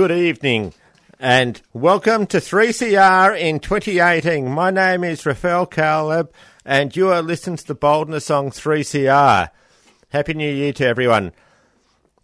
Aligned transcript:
Good 0.00 0.12
evening 0.12 0.72
and 1.18 1.60
welcome 1.74 2.24
to 2.28 2.38
3CR 2.38 3.38
in 3.38 3.60
2018. 3.60 4.50
My 4.50 4.70
name 4.70 5.04
is 5.04 5.26
Raphael 5.26 5.66
Kaleb 5.66 6.30
and 6.64 6.96
you 6.96 7.10
are 7.10 7.20
listening 7.20 7.58
to 7.58 7.66
the 7.66 7.74
Boldness 7.74 8.24
song 8.24 8.50
3CR. 8.50 9.50
Happy 10.08 10.32
New 10.32 10.50
Year 10.50 10.72
to 10.72 10.86
everyone. 10.86 11.32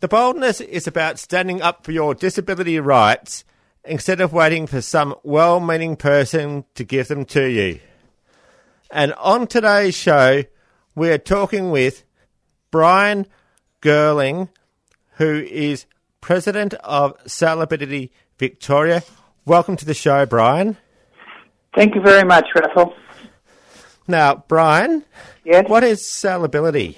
The 0.01 0.09
boldness 0.09 0.63
is 0.63 0.87
about 0.87 1.19
standing 1.19 1.61
up 1.61 1.85
for 1.85 1.93
your 1.93 2.15
disability 2.15 2.81
rights 2.81 3.45
instead 3.85 4.23
of 4.23 4.33
waiting 4.33 4.67
for 4.67 4.81
some 4.81 5.15
well 5.23 5.61
meaning 5.61 5.97
person 5.97 6.65
to 6.77 6.83
give 6.83 7.09
them 7.09 7.27
to 7.27 7.45
you. 7.45 7.81
And 8.91 9.13
on 9.19 9.47
today's 9.47 9.95
show, 9.95 10.45
we 10.95 11.11
are 11.11 11.19
talking 11.19 11.71
with 11.71 12.05
Brian 12.71 13.27
Girling, 13.83 14.49
who 15.17 15.43
is 15.43 15.85
president 16.27 16.75
of 16.83 17.17
Sailability 17.27 18.11
Victoria. 18.37 19.01
Welcome 19.45 19.77
to 19.77 19.85
the 19.85 19.95
show, 19.95 20.27
Brian. 20.27 20.77
Thank 21.73 21.95
you 21.95 22.01
very 22.01 22.25
much, 22.25 22.47
Raphael. 22.53 22.97
Now, 24.09 24.43
Brian, 24.49 25.05
Yes, 25.45 25.69
what 25.69 25.85
is 25.85 26.03
Sailability? 26.03 26.97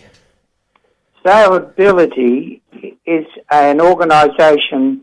Salability 1.27 2.63
is 3.05 3.27
an 3.51 3.83
organisation 3.83 5.03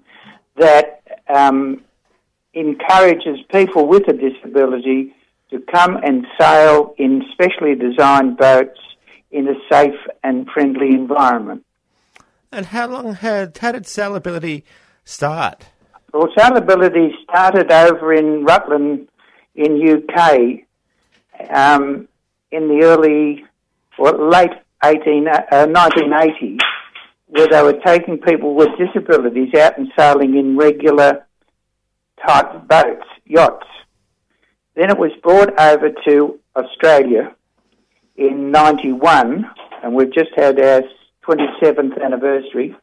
that 0.58 1.04
um, 1.30 1.84
encourages 2.56 3.38
people 3.52 3.88
with 3.88 4.08
a 4.08 4.14
disability 4.14 5.14
to 5.52 5.60
come 5.72 5.98
and 5.98 6.26
sail 6.42 6.96
in 6.98 7.22
specially 7.32 7.76
designed 7.76 8.38
boats 8.38 8.80
in 9.30 9.48
a 9.48 9.54
safe 9.72 10.00
and 10.24 10.48
friendly 10.50 10.96
environment. 10.96 11.64
And 12.56 12.68
how 12.68 12.88
long 12.88 13.16
had 13.16 13.58
how 13.58 13.74
did 13.74 13.84
Sailability 13.84 14.64
start? 15.04 15.66
Well, 16.14 16.30
Sailability 16.38 17.10
started 17.30 17.70
over 17.70 18.14
in 18.14 18.46
Rutland 18.46 19.10
in 19.56 19.86
UK 19.86 20.62
um, 21.54 22.08
in 22.54 22.70
the 22.70 22.86
early, 22.86 23.44
or 23.98 24.30
late 24.30 24.52
18, 24.86 25.28
uh, 25.28 25.42
1980s, 25.52 26.60
where 27.28 27.48
they 27.50 27.62
were 27.62 27.78
taking 27.86 28.20
people 28.20 28.56
with 28.56 28.70
disabilities 28.78 29.54
out 29.56 29.78
and 29.78 29.90
sailing 30.00 30.38
in 30.38 30.56
regular 30.56 31.26
type 32.26 32.70
boats, 32.70 33.06
yachts. 33.26 33.68
Then 34.76 34.92
it 34.92 34.98
was 34.98 35.12
brought 35.22 35.60
over 35.60 35.90
to 36.08 36.40
Australia 36.56 37.36
in 38.16 38.52
91, 38.52 39.46
and 39.84 39.94
we've 39.94 40.14
just 40.14 40.32
had 40.38 40.58
our 40.58 40.84
27th 41.28 42.04
anniversary. 42.04 42.76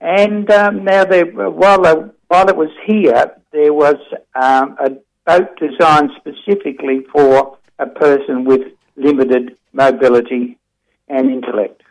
And 0.00 0.50
um, 0.50 0.84
now, 0.84 1.04
they, 1.04 1.24
while, 1.24 2.12
while 2.28 2.48
it 2.48 2.56
was 2.56 2.70
here, 2.86 3.36
there 3.52 3.72
was 3.72 3.96
um, 4.34 4.76
a 4.78 4.90
boat 5.26 5.58
designed 5.58 6.10
specifically 6.16 7.04
for 7.12 7.58
a 7.78 7.86
person 7.86 8.44
with 8.44 8.62
limited 8.96 9.56
mobility 9.72 10.58
and 11.08 11.30
intellect. 11.30 11.82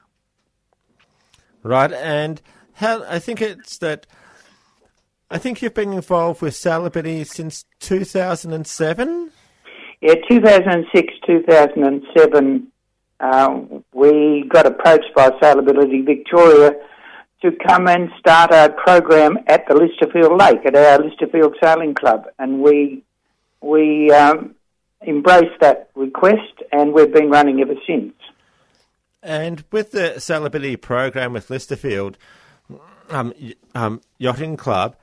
Right, 1.64 1.92
and 1.92 2.42
how 2.74 3.04
I 3.04 3.20
think 3.20 3.42
it's 3.42 3.78
that 3.80 4.08
I 5.30 5.38
think 5.38 5.62
you've 5.62 5.74
been 5.74 5.94
involved 5.94 6.42
with 6.42 6.54
Sailability 6.54 7.26
since 7.26 7.66
2007. 7.80 9.32
Yeah, 10.00 10.14
2006, 10.30 11.14
2007, 11.26 12.72
uh, 13.20 13.60
we 13.94 14.46
got 14.50 14.66
approached 14.66 15.14
by 15.16 15.30
Sailability 15.42 16.06
Victoria 16.06 16.74
to 17.42 17.52
come 17.68 17.88
and 17.88 18.10
start 18.20 18.52
a 18.52 18.74
program 18.84 19.38
at 19.48 19.68
the 19.68 19.74
Lysterfield 19.74 20.40
Lake 20.40 20.66
at 20.66 20.76
our 20.76 21.00
Lysterfield 21.00 21.54
Sailing 21.64 21.94
Club, 21.94 22.28
and 22.40 22.62
we 22.62 23.04
we 23.62 24.12
um, 24.12 24.56
embraced 25.06 25.60
that 25.62 25.90
request, 25.96 26.64
and 26.72 26.94
we've 26.94 27.14
been 27.14 27.30
running 27.30 27.62
ever 27.62 27.76
since. 27.86 28.14
And 29.22 29.64
with 29.72 29.92
the 29.92 30.14
Sailability 30.18 30.80
program 30.80 31.34
with 31.34 31.50
Lysterfield 31.50 32.16
um, 33.10 33.34
um, 33.74 34.02
Yachting 34.18 34.58
Club, 34.58 34.96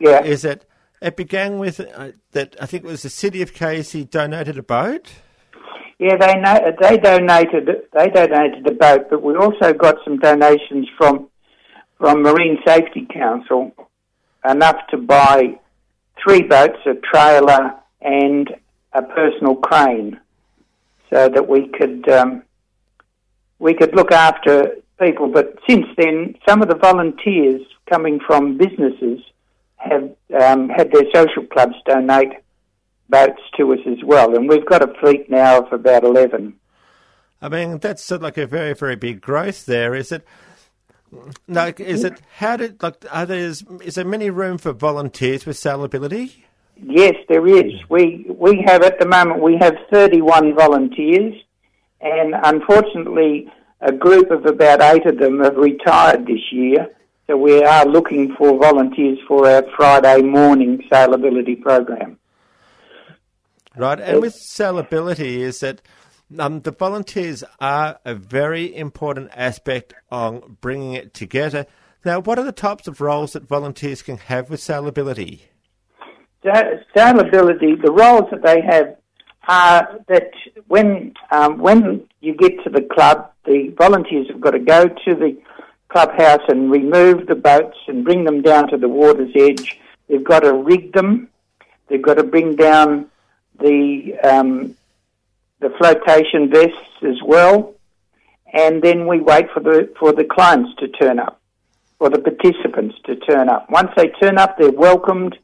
Yeah, 0.00 0.22
is 0.22 0.42
that 0.42 0.64
it 1.00 1.16
began 1.16 1.58
with 1.58 1.80
uh, 1.80 2.12
that 2.32 2.56
I 2.60 2.66
think 2.66 2.84
it 2.84 2.88
was 2.88 3.02
the 3.02 3.10
city 3.10 3.42
of 3.42 3.52
Casey 3.54 4.04
donated 4.04 4.56
a 4.56 4.62
boat. 4.62 5.12
Yeah, 6.02 6.16
they 6.16 6.34
they 6.80 6.96
donated 6.98 7.68
they 7.92 8.08
donated 8.08 8.64
the 8.64 8.72
boat, 8.72 9.06
but 9.08 9.22
we 9.22 9.36
also 9.36 9.72
got 9.72 9.96
some 10.04 10.18
donations 10.18 10.88
from 10.98 11.28
from 11.96 12.22
Marine 12.22 12.58
Safety 12.66 13.06
Council, 13.12 13.70
enough 14.44 14.78
to 14.90 14.96
buy 14.96 15.60
three 16.20 16.42
boats, 16.42 16.78
a 16.86 16.94
trailer, 16.94 17.74
and 18.00 18.50
a 18.92 19.02
personal 19.02 19.54
crane, 19.54 20.18
so 21.08 21.28
that 21.28 21.48
we 21.48 21.68
could 21.68 22.08
um, 22.08 22.42
we 23.60 23.72
could 23.72 23.94
look 23.94 24.10
after 24.10 24.74
people. 25.00 25.28
But 25.28 25.54
since 25.68 25.86
then, 25.96 26.34
some 26.48 26.62
of 26.62 26.68
the 26.68 26.74
volunteers 26.74 27.62
coming 27.88 28.18
from 28.26 28.58
businesses 28.58 29.20
have 29.76 30.10
um, 30.42 30.68
had 30.68 30.90
their 30.90 31.04
social 31.14 31.46
clubs 31.46 31.76
donate 31.86 32.32
boats 33.12 33.42
to 33.58 33.72
us 33.72 33.78
as 33.86 34.02
well, 34.04 34.34
and 34.34 34.48
we've 34.48 34.66
got 34.66 34.82
a 34.82 34.92
fleet 34.98 35.30
now 35.30 35.58
of 35.60 35.72
about 35.72 36.02
eleven. 36.02 36.54
I 37.42 37.48
mean, 37.48 37.78
that's 37.78 38.10
uh, 38.10 38.18
like 38.18 38.38
a 38.38 38.46
very, 38.46 38.72
very 38.72 38.96
big 38.96 39.20
growth 39.20 39.66
there. 39.66 39.94
Is 39.94 40.10
it? 40.12 40.26
Like, 41.46 41.78
is 41.78 42.04
it? 42.04 42.20
How 42.36 42.56
did 42.56 42.82
like? 42.82 43.04
Are 43.10 43.26
there 43.26 43.38
is 43.38 43.64
there 43.94 44.04
many 44.04 44.30
room 44.30 44.58
for 44.58 44.72
volunteers 44.72 45.44
with 45.44 45.56
Sailability? 45.56 46.42
Yes, 46.76 47.14
there 47.28 47.46
is. 47.46 47.72
We 47.88 48.24
we 48.28 48.62
have 48.66 48.82
at 48.82 48.98
the 48.98 49.06
moment 49.06 49.42
we 49.42 49.58
have 49.60 49.74
31 49.92 50.54
volunteers, 50.54 51.34
and 52.00 52.34
unfortunately, 52.42 53.52
a 53.80 53.92
group 53.92 54.30
of 54.30 54.46
about 54.46 54.80
eight 54.80 55.04
of 55.06 55.18
them 55.18 55.40
have 55.40 55.56
retired 55.56 56.26
this 56.26 56.50
year. 56.50 56.88
So 57.26 57.36
we 57.36 57.62
are 57.62 57.84
looking 57.86 58.34
for 58.36 58.58
volunteers 58.58 59.18
for 59.28 59.48
our 59.48 59.64
Friday 59.76 60.22
morning 60.22 60.82
sailability 60.90 61.60
program. 61.60 62.18
Right, 63.76 64.00
and 64.00 64.20
with 64.20 64.34
Sailability, 64.34 65.38
is 65.38 65.60
that 65.60 65.80
um, 66.38 66.60
the 66.60 66.72
volunteers 66.72 67.42
are 67.60 67.98
a 68.04 68.14
very 68.14 68.74
important 68.74 69.30
aspect 69.34 69.94
on 70.10 70.56
bringing 70.60 70.94
it 70.94 71.14
together. 71.14 71.66
Now, 72.04 72.20
what 72.20 72.38
are 72.38 72.44
the 72.44 72.52
types 72.52 72.88
of 72.88 73.00
roles 73.00 73.32
that 73.32 73.44
volunteers 73.44 74.02
can 74.02 74.18
have 74.18 74.50
with 74.50 74.60
Sailability? 74.60 75.40
Sa- 76.44 76.74
Sailability, 76.94 77.80
the 77.80 77.92
roles 77.92 78.28
that 78.30 78.42
they 78.42 78.60
have 78.60 78.96
are 79.48 80.00
that 80.08 80.30
when 80.68 81.14
um, 81.30 81.58
when 81.58 82.06
you 82.20 82.34
get 82.34 82.62
to 82.64 82.70
the 82.70 82.82
club, 82.82 83.30
the 83.44 83.74
volunteers 83.76 84.28
have 84.28 84.40
got 84.40 84.52
to 84.52 84.58
go 84.58 84.84
to 84.86 85.14
the 85.14 85.36
clubhouse 85.88 86.42
and 86.48 86.70
remove 86.70 87.26
the 87.26 87.34
boats 87.34 87.76
and 87.86 88.04
bring 88.04 88.24
them 88.24 88.42
down 88.42 88.68
to 88.68 88.76
the 88.76 88.88
water's 88.88 89.32
edge. 89.36 89.78
They've 90.08 90.24
got 90.24 90.40
to 90.40 90.52
rig 90.54 90.92
them. 90.92 91.28
They've 91.88 92.02
got 92.02 92.14
to 92.14 92.24
bring 92.24 92.56
down 92.56 93.10
the 93.58 94.18
um, 94.22 94.76
the 95.60 95.70
flotation 95.78 96.50
vests 96.50 97.02
as 97.02 97.22
well, 97.24 97.74
and 98.52 98.82
then 98.82 99.06
we 99.06 99.20
wait 99.20 99.50
for 99.52 99.60
the 99.60 99.92
for 99.98 100.12
the 100.12 100.24
clients 100.24 100.70
to 100.78 100.88
turn 100.88 101.18
up, 101.18 101.40
or 101.98 102.10
the 102.10 102.18
participants 102.18 102.96
to 103.04 103.16
turn 103.16 103.48
up. 103.48 103.70
Once 103.70 103.90
they 103.96 104.08
turn 104.20 104.38
up, 104.38 104.58
they're 104.58 104.70
welcomed. 104.70 105.38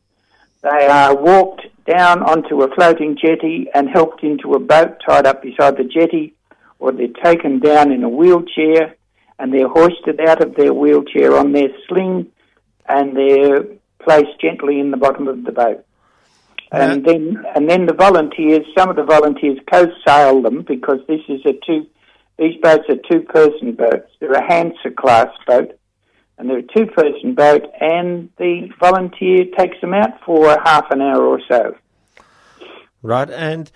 They 0.62 0.86
are 0.88 1.14
walked 1.14 1.66
down 1.86 2.22
onto 2.22 2.62
a 2.62 2.74
floating 2.74 3.16
jetty 3.16 3.68
and 3.74 3.88
helped 3.88 4.22
into 4.22 4.54
a 4.54 4.58
boat 4.58 4.96
tied 5.06 5.26
up 5.26 5.42
beside 5.42 5.76
the 5.76 5.84
jetty, 5.84 6.34
or 6.78 6.92
they're 6.92 7.08
taken 7.22 7.60
down 7.60 7.92
in 7.92 8.02
a 8.02 8.08
wheelchair 8.08 8.96
and 9.38 9.52
they're 9.52 9.68
hoisted 9.68 10.20
out 10.20 10.42
of 10.42 10.54
their 10.56 10.74
wheelchair 10.74 11.36
on 11.36 11.52
their 11.52 11.68
sling 11.86 12.26
and 12.88 13.16
they're 13.16 13.64
placed 14.00 14.40
gently 14.40 14.80
in 14.80 14.90
the 14.90 14.96
bottom 14.96 15.28
of 15.28 15.44
the 15.44 15.52
boat. 15.52 15.84
And 16.72 17.04
then 17.04 17.44
and 17.54 17.68
then 17.68 17.86
the 17.86 17.94
volunteers. 17.94 18.66
Some 18.76 18.90
of 18.90 18.96
the 18.96 19.04
volunteers 19.04 19.58
co-sail 19.72 20.42
them 20.42 20.62
because 20.62 21.00
this 21.08 21.20
is 21.28 21.40
a 21.46 21.52
two. 21.66 21.86
These 22.38 22.60
boats 22.62 22.84
are 22.88 22.96
two-person 23.10 23.72
boats. 23.72 24.10
They're 24.20 24.32
a 24.32 24.46
Hansa 24.46 24.90
class 24.96 25.28
boat, 25.46 25.78
and 26.36 26.48
they're 26.48 26.58
a 26.58 26.62
two-person 26.62 27.34
boat. 27.34 27.64
And 27.80 28.30
the 28.38 28.68
volunteer 28.78 29.44
takes 29.56 29.80
them 29.80 29.94
out 29.94 30.20
for 30.24 30.56
half 30.64 30.90
an 30.90 31.00
hour 31.00 31.24
or 31.24 31.40
so. 31.48 31.76
Right, 33.02 33.30
and 33.30 33.70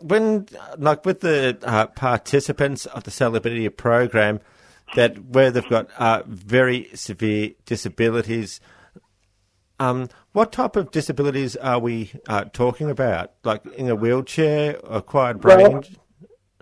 when 0.00 0.46
like 0.76 1.04
with 1.06 1.20
the 1.20 1.58
uh, 1.62 1.86
participants 1.86 2.86
of 2.86 3.04
the 3.04 3.10
Sailability 3.10 3.74
program, 3.76 4.40
that 4.94 5.18
where 5.18 5.50
they've 5.50 5.68
got 5.68 5.88
uh, 5.98 6.22
very 6.26 6.90
severe 6.94 7.52
disabilities. 7.64 8.60
Um, 9.78 10.08
what 10.32 10.52
type 10.52 10.76
of 10.76 10.90
disabilities 10.90 11.56
are 11.56 11.78
we 11.78 12.12
uh, 12.28 12.44
talking 12.52 12.90
about? 12.90 13.32
Like 13.44 13.64
in 13.76 13.88
a 13.88 13.94
wheelchair, 13.94 14.78
acquired 14.88 15.40
brain? 15.40 15.72
Well, 15.72 15.82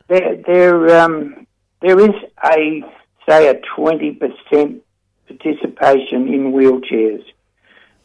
there, 0.08 0.36
there, 0.46 1.00
um, 1.00 1.46
there 1.80 1.98
is 2.00 2.14
a 2.44 2.82
say 3.28 3.48
a 3.48 3.60
twenty 3.76 4.12
percent 4.12 4.82
participation 5.28 6.32
in 6.32 6.52
wheelchairs. 6.52 7.24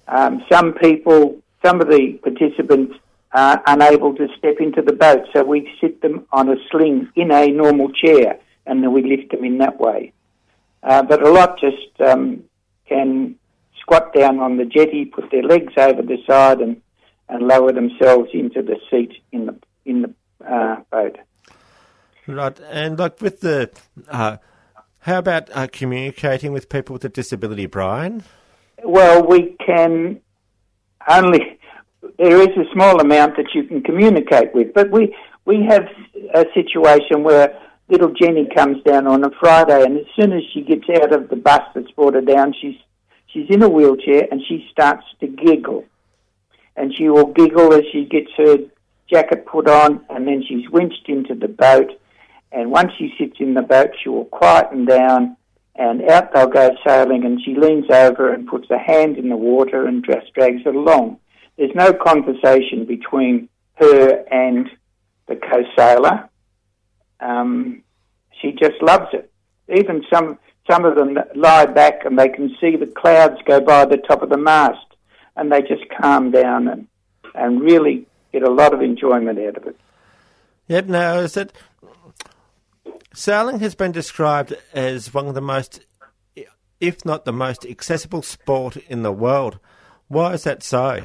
Um, 0.07 0.43
some 0.51 0.73
people, 0.73 1.41
some 1.65 1.81
of 1.81 1.87
the 1.87 2.19
participants 2.21 2.95
are 3.33 3.61
unable 3.65 4.15
to 4.15 4.27
step 4.37 4.57
into 4.59 4.81
the 4.81 4.93
boat, 4.93 5.25
so 5.33 5.43
we 5.43 5.69
sit 5.81 6.01
them 6.01 6.25
on 6.31 6.49
a 6.49 6.55
sling 6.69 7.09
in 7.15 7.31
a 7.31 7.47
normal 7.47 7.91
chair, 7.91 8.39
and 8.67 8.83
then 8.83 8.93
we 8.93 9.01
lift 9.01 9.31
them 9.31 9.43
in 9.43 9.57
that 9.57 9.79
way. 9.79 10.13
Uh, 10.83 11.01
but 11.01 11.25
a 11.25 11.29
lot 11.29 11.59
just 11.59 11.99
um, 12.07 12.43
can 12.87 13.35
squat 13.85 14.13
down 14.13 14.39
on 14.39 14.57
the 14.57 14.65
jetty, 14.65 15.05
put 15.05 15.29
their 15.31 15.43
legs 15.43 15.73
over 15.77 16.01
the 16.01 16.17
side, 16.27 16.59
and, 16.59 16.81
and 17.29 17.47
lower 17.47 17.71
themselves 17.71 18.29
into 18.33 18.61
the 18.61 18.77
seat 18.89 19.13
in 19.31 19.45
the 19.45 19.55
in 19.85 20.01
the 20.01 20.13
uh, 20.47 20.77
boat. 20.91 21.17
Right, 22.27 22.59
and 22.71 22.97
like 22.97 23.21
with 23.21 23.41
the, 23.41 23.69
uh, 24.07 24.37
how 24.99 25.19
about 25.19 25.49
uh, 25.53 25.67
communicating 25.71 26.51
with 26.51 26.69
people 26.69 26.93
with 26.93 27.05
a 27.05 27.09
disability, 27.09 27.67
Brian? 27.67 28.23
Well, 28.83 29.23
we 29.27 29.55
can 29.63 30.21
only 31.07 31.59
there 32.17 32.41
is 32.41 32.49
a 32.57 32.71
small 32.73 32.99
amount 32.99 33.37
that 33.37 33.53
you 33.53 33.63
can 33.63 33.81
communicate 33.83 34.53
with, 34.53 34.73
but 34.73 34.89
we 34.89 35.15
we 35.45 35.63
have 35.69 35.83
a 36.33 36.45
situation 36.55 37.23
where 37.23 37.59
little 37.89 38.11
Jenny 38.19 38.47
comes 38.55 38.81
down 38.83 39.05
on 39.05 39.23
a 39.23 39.29
Friday, 39.39 39.83
and 39.83 39.97
as 39.97 40.05
soon 40.19 40.33
as 40.33 40.41
she 40.53 40.61
gets 40.61 40.85
out 41.01 41.13
of 41.13 41.29
the 41.29 41.35
bus 41.35 41.61
that's 41.75 41.91
brought 41.91 42.15
her 42.15 42.21
down, 42.21 42.53
she's 42.59 42.75
she's 43.35 43.49
in 43.49 43.61
a 43.61 43.69
wheelchair 43.69 44.27
and 44.31 44.41
she 44.47 44.65
starts 44.71 45.05
to 45.19 45.27
giggle, 45.27 45.83
and 46.75 46.95
she 46.95 47.09
will 47.09 47.27
giggle 47.27 47.73
as 47.73 47.83
she 47.91 48.05
gets 48.05 48.31
her 48.37 48.57
jacket 49.09 49.45
put 49.45 49.67
on, 49.67 50.03
and 50.09 50.25
then 50.25 50.43
she's 50.47 50.69
winched 50.69 51.07
into 51.09 51.35
the 51.35 51.47
boat, 51.47 51.91
and 52.51 52.71
once 52.71 52.91
she 52.97 53.13
sits 53.19 53.35
in 53.39 53.53
the 53.53 53.61
boat, 53.61 53.91
she 54.01 54.09
will 54.09 54.25
quieten 54.25 54.85
down, 54.85 55.35
and 55.75 56.01
out 56.09 56.33
they'll 56.33 56.47
go 56.47 56.75
sailing, 56.87 57.25
and 57.25 57.41
she 57.43 57.53
leans 57.53 57.85
over 57.91 58.33
and 58.33 58.47
puts 58.47 58.69
a 58.71 58.77
hand 58.77 59.17
in 59.17 59.27
the 59.29 59.35
water 59.35 59.85
and 59.85 60.05
just 60.05 60.33
drags 60.33 60.61
it 60.65 60.73
along. 60.73 61.19
There's 61.57 61.75
no 61.75 61.93
conversation 61.93 62.85
between 62.85 63.49
her 63.75 64.23
and 64.31 64.69
the 65.27 65.35
co-sailor 65.35 66.29
um, 67.19 67.83
she 68.41 68.51
just 68.51 68.81
loves 68.81 69.07
it. 69.13 69.31
Even 69.73 70.03
some 70.13 70.37
some 70.69 70.85
of 70.85 70.95
them 70.95 71.17
lie 71.35 71.65
back 71.65 72.05
and 72.05 72.17
they 72.17 72.29
can 72.29 72.55
see 72.59 72.75
the 72.75 72.87
clouds 72.87 73.39
go 73.45 73.59
by 73.59 73.85
the 73.85 73.97
top 73.97 74.21
of 74.21 74.29
the 74.29 74.37
mast, 74.37 74.85
and 75.35 75.51
they 75.51 75.61
just 75.61 75.83
calm 75.99 76.31
down 76.31 76.67
and 76.67 76.87
and 77.33 77.61
really 77.61 78.07
get 78.31 78.43
a 78.43 78.51
lot 78.51 78.73
of 78.73 78.81
enjoyment 78.81 79.37
out 79.39 79.57
of 79.57 79.67
it. 79.67 79.77
Yep. 80.67 80.87
Now, 80.87 81.19
is 81.19 81.35
it 81.35 81.51
sailing 83.13 83.59
has 83.59 83.75
been 83.75 83.91
described 83.91 84.55
as 84.73 85.13
one 85.13 85.27
of 85.27 85.35
the 85.35 85.41
most, 85.41 85.81
if 86.79 87.03
not 87.03 87.25
the 87.25 87.33
most 87.33 87.65
accessible 87.65 88.21
sport 88.21 88.77
in 88.87 89.03
the 89.03 89.11
world. 89.11 89.59
Why 90.07 90.33
is 90.33 90.43
that 90.43 90.63
so? 90.63 91.01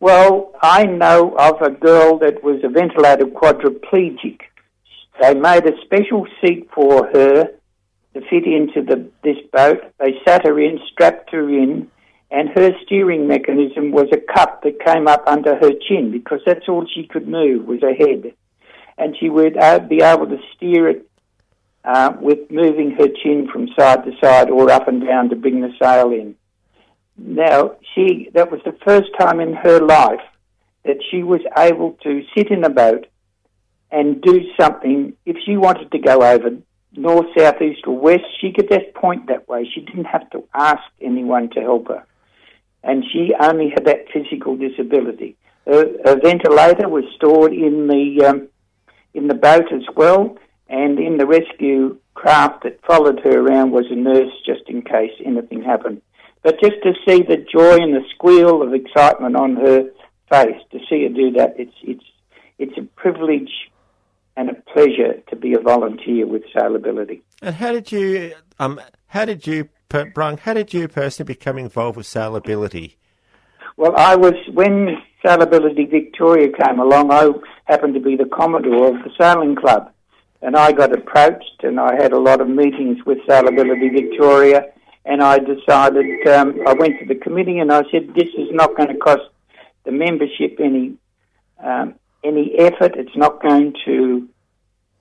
Well, 0.00 0.52
I 0.62 0.84
know 0.84 1.34
of 1.36 1.60
a 1.62 1.70
girl 1.70 2.18
that 2.18 2.42
was 2.42 2.60
a 2.64 2.68
ventilated 2.68 3.34
quadriplegic 3.34 4.40
they 5.20 5.34
made 5.34 5.64
a 5.66 5.80
special 5.84 6.26
seat 6.40 6.68
for 6.74 7.06
her 7.12 7.50
to 8.14 8.20
fit 8.30 8.46
into 8.46 8.82
the, 8.82 9.08
this 9.22 9.36
boat. 9.52 9.80
They 9.98 10.14
sat 10.26 10.46
her 10.46 10.58
in, 10.60 10.78
strapped 10.92 11.30
her 11.32 11.48
in, 11.48 11.90
and 12.30 12.48
her 12.48 12.70
steering 12.84 13.28
mechanism 13.28 13.92
was 13.92 14.06
a 14.12 14.34
cup 14.34 14.62
that 14.62 14.84
came 14.84 15.06
up 15.06 15.24
under 15.26 15.56
her 15.56 15.70
chin 15.88 16.10
because 16.10 16.40
that's 16.46 16.68
all 16.68 16.86
she 16.92 17.06
could 17.06 17.28
move 17.28 17.66
was 17.66 17.80
her 17.82 17.94
head. 17.94 18.34
And 18.96 19.16
she 19.18 19.28
would 19.28 19.56
uh, 19.56 19.80
be 19.80 20.00
able 20.02 20.26
to 20.26 20.38
steer 20.54 20.88
it 20.88 21.08
uh, 21.84 22.14
with 22.20 22.50
moving 22.50 22.92
her 22.92 23.08
chin 23.22 23.48
from 23.52 23.68
side 23.78 24.04
to 24.04 24.12
side 24.22 24.50
or 24.50 24.70
up 24.70 24.88
and 24.88 25.06
down 25.06 25.28
to 25.30 25.36
bring 25.36 25.60
the 25.60 25.72
sail 25.80 26.10
in. 26.10 26.36
Now, 27.16 27.76
she, 27.94 28.30
that 28.34 28.50
was 28.50 28.60
the 28.64 28.76
first 28.84 29.10
time 29.18 29.40
in 29.40 29.54
her 29.54 29.80
life 29.80 30.22
that 30.84 30.98
she 31.10 31.22
was 31.22 31.40
able 31.56 31.92
to 32.02 32.22
sit 32.36 32.50
in 32.50 32.64
a 32.64 32.70
boat 32.70 33.06
and 33.90 34.20
do 34.20 34.40
something. 34.58 35.14
If 35.24 35.36
she 35.44 35.56
wanted 35.56 35.92
to 35.92 35.98
go 35.98 36.22
over 36.22 36.50
north, 36.96 37.26
south, 37.36 37.60
east, 37.60 37.86
or 37.86 37.98
west, 37.98 38.24
she 38.40 38.52
could 38.52 38.68
just 38.68 38.94
point 38.94 39.26
that 39.28 39.48
way. 39.48 39.68
She 39.72 39.80
didn't 39.80 40.04
have 40.04 40.28
to 40.30 40.44
ask 40.54 40.82
anyone 41.00 41.50
to 41.50 41.60
help 41.60 41.88
her. 41.88 42.04
And 42.82 43.04
she 43.12 43.32
only 43.40 43.70
had 43.70 43.86
that 43.86 44.06
physical 44.12 44.56
disability. 44.56 45.36
Her, 45.66 46.16
ventilator 46.22 46.88
was 46.88 47.04
stored 47.16 47.52
in 47.52 47.88
the 47.88 48.26
um, 48.26 48.48
in 49.14 49.28
the 49.28 49.34
boat 49.34 49.72
as 49.72 49.84
well, 49.96 50.36
and 50.68 50.98
in 50.98 51.16
the 51.16 51.26
rescue 51.26 51.96
craft 52.14 52.64
that 52.64 52.84
followed 52.86 53.20
her 53.20 53.40
around 53.40 53.70
was 53.70 53.86
a 53.90 53.94
nurse 53.94 54.32
just 54.44 54.62
in 54.68 54.82
case 54.82 55.12
anything 55.24 55.62
happened. 55.62 56.02
But 56.42 56.60
just 56.60 56.82
to 56.82 56.92
see 57.08 57.22
the 57.22 57.38
joy 57.38 57.76
and 57.76 57.94
the 57.94 58.04
squeal 58.14 58.62
of 58.62 58.74
excitement 58.74 59.36
on 59.36 59.56
her 59.56 59.90
face, 60.30 60.60
to 60.72 60.78
see 60.90 61.04
her 61.04 61.08
do 61.08 61.30
that, 61.32 61.54
it's 61.58 61.74
it's 61.82 62.04
it's 62.58 62.76
a 62.76 62.82
privilege 62.96 63.50
and 64.36 64.50
a 64.50 64.54
pleasure 64.72 65.20
to 65.28 65.36
be 65.36 65.54
a 65.54 65.60
volunteer 65.60 66.26
with 66.26 66.42
Sailability. 66.54 67.22
And 67.42 67.54
how 67.54 67.72
did 67.72 67.92
you, 67.92 68.32
um, 68.58 68.80
how 69.06 69.24
did 69.24 69.46
you, 69.46 69.68
Brian, 69.88 70.38
how 70.38 70.54
did 70.54 70.74
you 70.74 70.88
personally 70.88 71.32
become 71.32 71.58
involved 71.58 71.96
with 71.96 72.06
Sailability? 72.06 72.96
Well, 73.76 73.94
I 73.96 74.16
was, 74.16 74.34
when 74.52 74.96
Sailability 75.24 75.90
Victoria 75.90 76.48
came 76.48 76.78
along, 76.78 77.12
I 77.12 77.28
happened 77.64 77.94
to 77.94 78.00
be 78.00 78.16
the 78.16 78.26
Commodore 78.26 78.96
of 78.96 79.04
the 79.04 79.10
Sailing 79.20 79.56
Club. 79.56 79.90
And 80.42 80.56
I 80.56 80.72
got 80.72 80.92
approached 80.92 81.62
and 81.62 81.80
I 81.80 81.94
had 81.94 82.12
a 82.12 82.18
lot 82.18 82.40
of 82.40 82.48
meetings 82.48 82.98
with 83.06 83.18
Sailability 83.26 83.92
Victoria 83.92 84.66
and 85.06 85.22
I 85.22 85.38
decided, 85.38 86.26
um, 86.28 86.60
I 86.66 86.72
went 86.72 86.98
to 87.00 87.06
the 87.06 87.14
committee 87.14 87.58
and 87.58 87.72
I 87.72 87.82
said, 87.90 88.14
this 88.14 88.28
is 88.36 88.48
not 88.52 88.76
going 88.76 88.88
to 88.88 88.96
cost 88.96 89.22
the 89.84 89.92
membership 89.92 90.58
any 90.58 90.94
um, 91.62 91.94
any 92.24 92.54
effort. 92.58 92.96
It's 92.96 93.16
not 93.16 93.42
going 93.42 93.74
to 93.84 94.28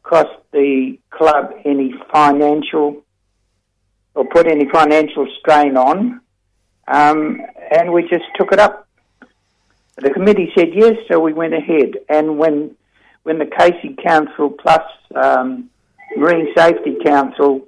cost 0.03 0.35
the 0.51 0.99
club 1.09 1.53
any 1.65 1.93
financial 2.11 3.03
or 4.15 4.25
put 4.25 4.47
any 4.47 4.67
financial 4.69 5.27
strain 5.39 5.77
on. 5.77 6.21
Um, 6.87 7.41
and 7.71 7.93
we 7.93 8.03
just 8.03 8.25
took 8.35 8.51
it 8.51 8.59
up. 8.59 8.87
The 9.95 10.09
committee 10.09 10.51
said 10.55 10.69
yes, 10.73 10.95
so 11.07 11.19
we 11.19 11.33
went 11.33 11.53
ahead. 11.53 11.93
And 12.09 12.37
when 12.37 12.75
when 13.23 13.39
the 13.39 13.45
Casey 13.45 13.95
Council 14.03 14.49
plus 14.49 14.83
um, 15.15 15.69
Marine 16.17 16.53
Safety 16.55 16.97
Council 17.05 17.61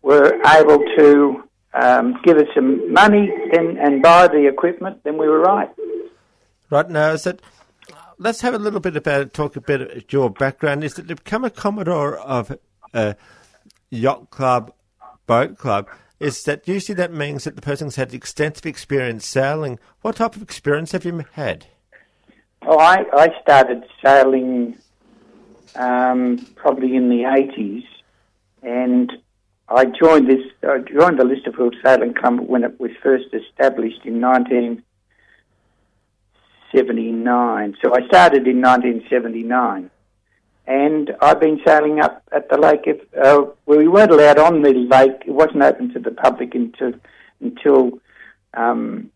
were 0.00 0.40
able 0.46 0.78
to 0.96 1.44
um, 1.74 2.18
give 2.24 2.38
us 2.38 2.46
some 2.54 2.92
money 2.92 3.30
then, 3.52 3.76
and 3.78 4.02
buy 4.02 4.26
the 4.26 4.48
equipment, 4.48 5.04
then 5.04 5.18
we 5.18 5.28
were 5.28 5.40
right. 5.40 5.70
Right 6.70 6.88
now, 6.88 7.10
is 7.10 7.26
it 7.26 7.42
let's 8.20 8.42
have 8.42 8.54
a 8.54 8.58
little 8.58 8.80
bit 8.80 8.96
about 8.96 9.32
talk 9.32 9.56
a 9.56 9.60
bit 9.60 9.80
about 9.80 10.12
your 10.12 10.30
background. 10.30 10.84
Is 10.84 10.94
that 10.94 11.08
to 11.08 11.16
become 11.16 11.44
a 11.44 11.50
commodore 11.50 12.18
of 12.18 12.56
a 12.92 13.16
yacht 13.90 14.30
club, 14.30 14.72
boat 15.26 15.58
club? 15.58 15.88
Is 16.20 16.44
that 16.44 16.68
usually 16.68 16.94
that 16.96 17.12
means 17.12 17.44
that 17.44 17.56
the 17.56 17.62
person's 17.62 17.96
had 17.96 18.12
extensive 18.12 18.66
experience 18.66 19.26
sailing? 19.26 19.78
What 20.02 20.16
type 20.16 20.36
of 20.36 20.42
experience 20.42 20.92
have 20.92 21.06
you 21.06 21.24
had? 21.32 21.66
Oh, 22.62 22.78
I, 22.78 23.04
I 23.14 23.28
started 23.40 23.84
sailing 24.04 24.76
um, 25.74 26.46
probably 26.56 26.94
in 26.94 27.08
the 27.08 27.24
eighties, 27.24 27.84
and 28.62 29.10
I 29.68 29.86
joined 29.86 30.28
this. 30.28 30.46
I 30.62 30.78
joined 30.78 31.18
the 31.18 31.24
Lysterfield 31.24 31.74
Sailing 31.82 32.12
Club 32.12 32.40
when 32.40 32.64
it 32.64 32.78
was 32.78 32.90
first 33.02 33.32
established 33.32 34.04
in 34.04 34.20
nineteen 34.20 34.82
79. 36.74 37.76
So 37.82 37.94
I 37.94 38.06
started 38.06 38.46
in 38.46 38.60
1979. 38.60 39.90
And 40.66 41.10
I've 41.20 41.40
been 41.40 41.60
sailing 41.66 42.00
up 42.00 42.22
at 42.30 42.48
the 42.48 42.56
lake. 42.56 42.86
Of, 42.86 43.00
uh, 43.16 43.50
well, 43.66 43.78
we 43.78 43.88
weren't 43.88 44.12
allowed 44.12 44.38
on 44.38 44.62
the 44.62 44.72
lake. 44.72 45.22
It 45.26 45.32
wasn't 45.32 45.62
open 45.62 45.92
to 45.94 45.98
the 45.98 46.12
public 46.12 46.54
until 46.54 46.92
until 47.40 47.98
um, 48.54 49.10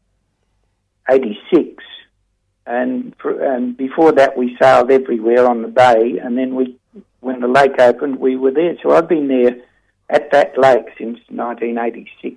86. 1.11 1.83
and, 2.67 3.15
and 3.23 3.77
before 3.77 4.13
that 4.13 4.37
we 4.37 4.57
sailed 4.61 4.91
everywhere 4.91 5.47
on 5.47 5.63
the 5.63 5.69
bay, 5.69 6.19
and 6.23 6.39
then 6.39 6.55
we, 6.55 6.79
when 7.21 7.41
the 7.41 7.49
lake 7.49 7.79
opened, 7.79 8.17
we 8.17 8.37
were 8.37 8.51
there. 8.51 8.77
So 8.83 8.93
I've 8.93 9.09
been 9.09 9.29
there 9.29 9.57
at 10.09 10.31
that 10.33 10.59
lake 10.59 10.87
since 10.99 11.19
1986. 11.29 12.37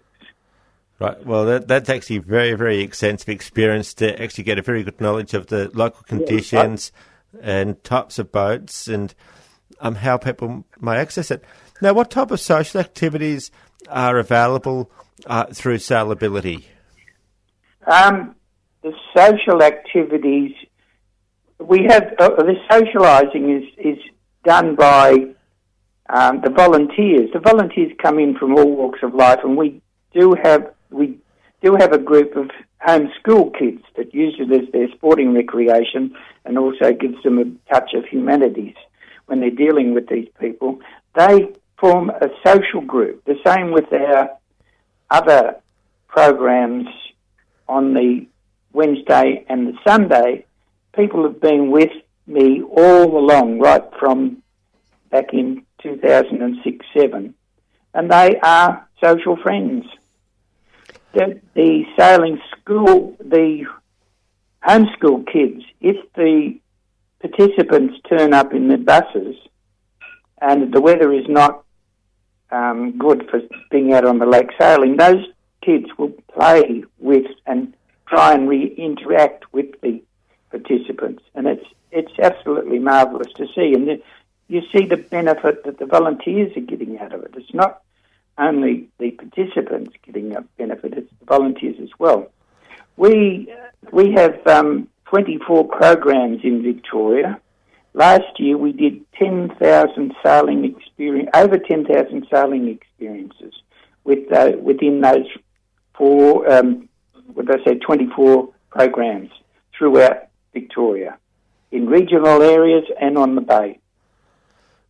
Right. 1.00 1.24
Well, 1.26 1.46
that, 1.46 1.68
that's 1.68 1.90
actually 1.90 2.20
very, 2.20 2.54
very 2.54 2.80
extensive 2.80 3.30
experience 3.30 3.94
to 3.96 4.22
actually 4.22 4.46
get 4.46 4.58
a 4.58 4.64
very 4.64 4.84
good 4.84 5.00
knowledge 5.00 5.34
of 5.34 5.48
the 5.48 5.70
local 5.74 6.02
conditions 6.04 6.92
yeah, 7.34 7.42
and 7.44 7.84
types 7.84 8.18
of 8.18 8.32
boats 8.32 8.88
and 8.88 9.14
um, 9.80 9.96
how 9.96 10.18
people 10.18 10.66
may 10.82 10.98
access 10.98 11.30
it. 11.30 11.44
Now, 11.82 11.94
what 11.94 12.10
type 12.10 12.32
of 12.32 12.40
social 12.40 12.80
activities 12.80 13.52
are 13.90 14.18
available 14.18 14.92
uh, 15.28 15.46
through 15.54 15.78
Sailability? 15.78 16.64
Um, 17.86 18.36
the 18.82 18.94
social 19.16 19.62
activities 19.62 20.54
we 21.60 21.86
have 21.90 22.14
uh, 22.20 22.30
the 22.30 22.56
socialising 22.70 23.58
is 23.58 23.64
is 23.78 23.98
done 24.44 24.76
by 24.76 25.14
um, 26.10 26.42
the 26.42 26.50
volunteers. 26.50 27.30
The 27.34 27.40
volunteers 27.40 27.92
come 28.02 28.20
in 28.20 28.38
from 28.38 28.56
all 28.56 28.76
walks 28.76 29.00
of 29.02 29.14
life, 29.14 29.40
and 29.44 29.58
we 29.58 29.82
do 30.14 30.36
have 30.44 30.72
we 30.90 31.20
do 31.62 31.76
have 31.76 31.94
a 31.94 31.98
group 31.98 32.36
of 32.36 32.50
homeschool 32.86 33.58
kids 33.58 33.84
that 33.96 34.14
use 34.14 34.36
it 34.40 34.52
as 34.52 34.72
their 34.72 34.90
sporting 34.96 35.34
recreation, 35.34 36.16
and 36.46 36.58
also 36.58 36.94
gives 36.94 37.22
them 37.24 37.40
a 37.40 37.74
touch 37.74 37.94
of 37.94 38.06
humanities 38.06 38.76
when 39.26 39.40
they're 39.40 39.50
dealing 39.50 39.94
with 39.94 40.08
these 40.08 40.30
people. 40.40 40.80
They 41.16 41.50
form 41.80 42.10
a 42.10 42.30
social 42.46 42.82
group. 42.82 43.26
The 43.26 43.40
same 43.46 43.72
with 43.72 43.92
our 43.92 44.32
other 45.10 45.58
programs 46.08 46.88
on 47.68 47.94
the 47.94 48.28
Wednesday 48.74 49.46
and 49.50 49.68
the 49.68 49.78
Sunday. 49.86 50.46
People 50.94 51.24
have 51.24 51.42
been 51.42 51.72
with 51.72 51.92
me 52.26 52.62
all 52.64 53.18
along, 53.18 53.60
right 53.60 53.84
from 54.00 54.44
back 55.10 55.34
in 55.34 55.64
2006 55.82 56.86
7, 56.94 57.34
and 57.94 58.12
they 58.12 58.40
are 58.40 58.88
social 59.04 59.38
friends. 59.38 59.86
The, 61.14 61.40
the 61.56 61.84
sailing 61.98 62.40
school, 62.60 63.16
the 63.20 63.66
homeschool 64.68 65.26
kids, 65.32 65.64
if 65.82 65.98
the 66.14 66.60
participants 67.20 67.96
turn 68.08 68.34
up 68.34 68.54
in 68.54 68.68
the 68.68 68.78
buses 68.78 69.36
and 70.42 70.72
the 70.72 70.82
weather 70.82 71.12
is 71.12 71.28
not 71.28 71.64
um, 72.52 72.98
good 72.98 73.28
for 73.30 73.42
being 73.72 73.94
out 73.94 74.06
on 74.06 74.20
the 74.20 74.26
lake 74.26 74.50
sailing, 74.60 74.98
those 74.98 75.26
kids 75.62 75.86
will 75.98 76.14
play 76.34 76.84
with 77.00 77.26
and 77.46 77.74
try 78.08 78.34
and 78.34 78.48
re- 78.48 78.74
interact 78.78 79.52
with 79.54 79.80
the 79.82 80.02
participants, 80.50 81.24
and 81.36 81.48
it's 81.48 81.66
it's 81.92 82.20
absolutely 82.20 82.80
marvellous 82.80 83.32
to 83.34 83.48
see. 83.56 83.74
And 83.74 83.88
the, 83.88 84.02
you 84.48 84.62
see 84.72 84.86
the 84.86 84.98
benefit 84.98 85.64
that 85.66 85.80
the 85.80 85.86
volunteers 85.86 86.56
are 86.56 86.62
getting 86.62 87.00
out 87.00 87.14
of 87.14 87.24
it. 87.24 87.34
It's 87.36 87.54
not 87.54 87.82
only 88.38 88.90
the 89.00 89.12
participants 89.12 89.96
getting 90.04 90.36
a 90.36 90.42
benefit; 90.58 90.94
it's 90.94 91.12
the 91.20 91.26
volunteers 91.26 91.76
as 91.82 91.90
well. 92.00 92.32
We 92.96 93.54
we 93.92 94.12
have 94.14 94.46
um, 94.48 94.88
24 95.06 95.68
programs 95.68 96.42
in 96.44 96.64
Victoria. 96.64 97.40
Last 97.94 98.40
year 98.40 98.58
we 98.58 98.74
did 98.74 99.04
10,000 99.14 100.14
sailing 100.24 100.66
experience, 100.66 101.30
over 101.34 101.58
10,000 101.58 102.28
sailing 102.32 102.68
experiences 102.68 103.54
with 104.04 104.32
uh, 104.32 104.52
within 104.62 105.02
those 105.02 105.28
four, 105.98 106.50
um, 106.52 106.88
what 107.34 107.48
did 107.48 107.62
I 107.62 107.64
say, 107.64 107.80
24 107.80 108.50
programs 108.70 109.32
throughout 109.78 110.28
Victoria 110.54 111.18
in 111.72 111.88
regional 111.88 112.42
areas 112.42 112.86
and 113.00 113.18
on 113.18 113.36
the 113.36 113.42
bay. 113.42 113.80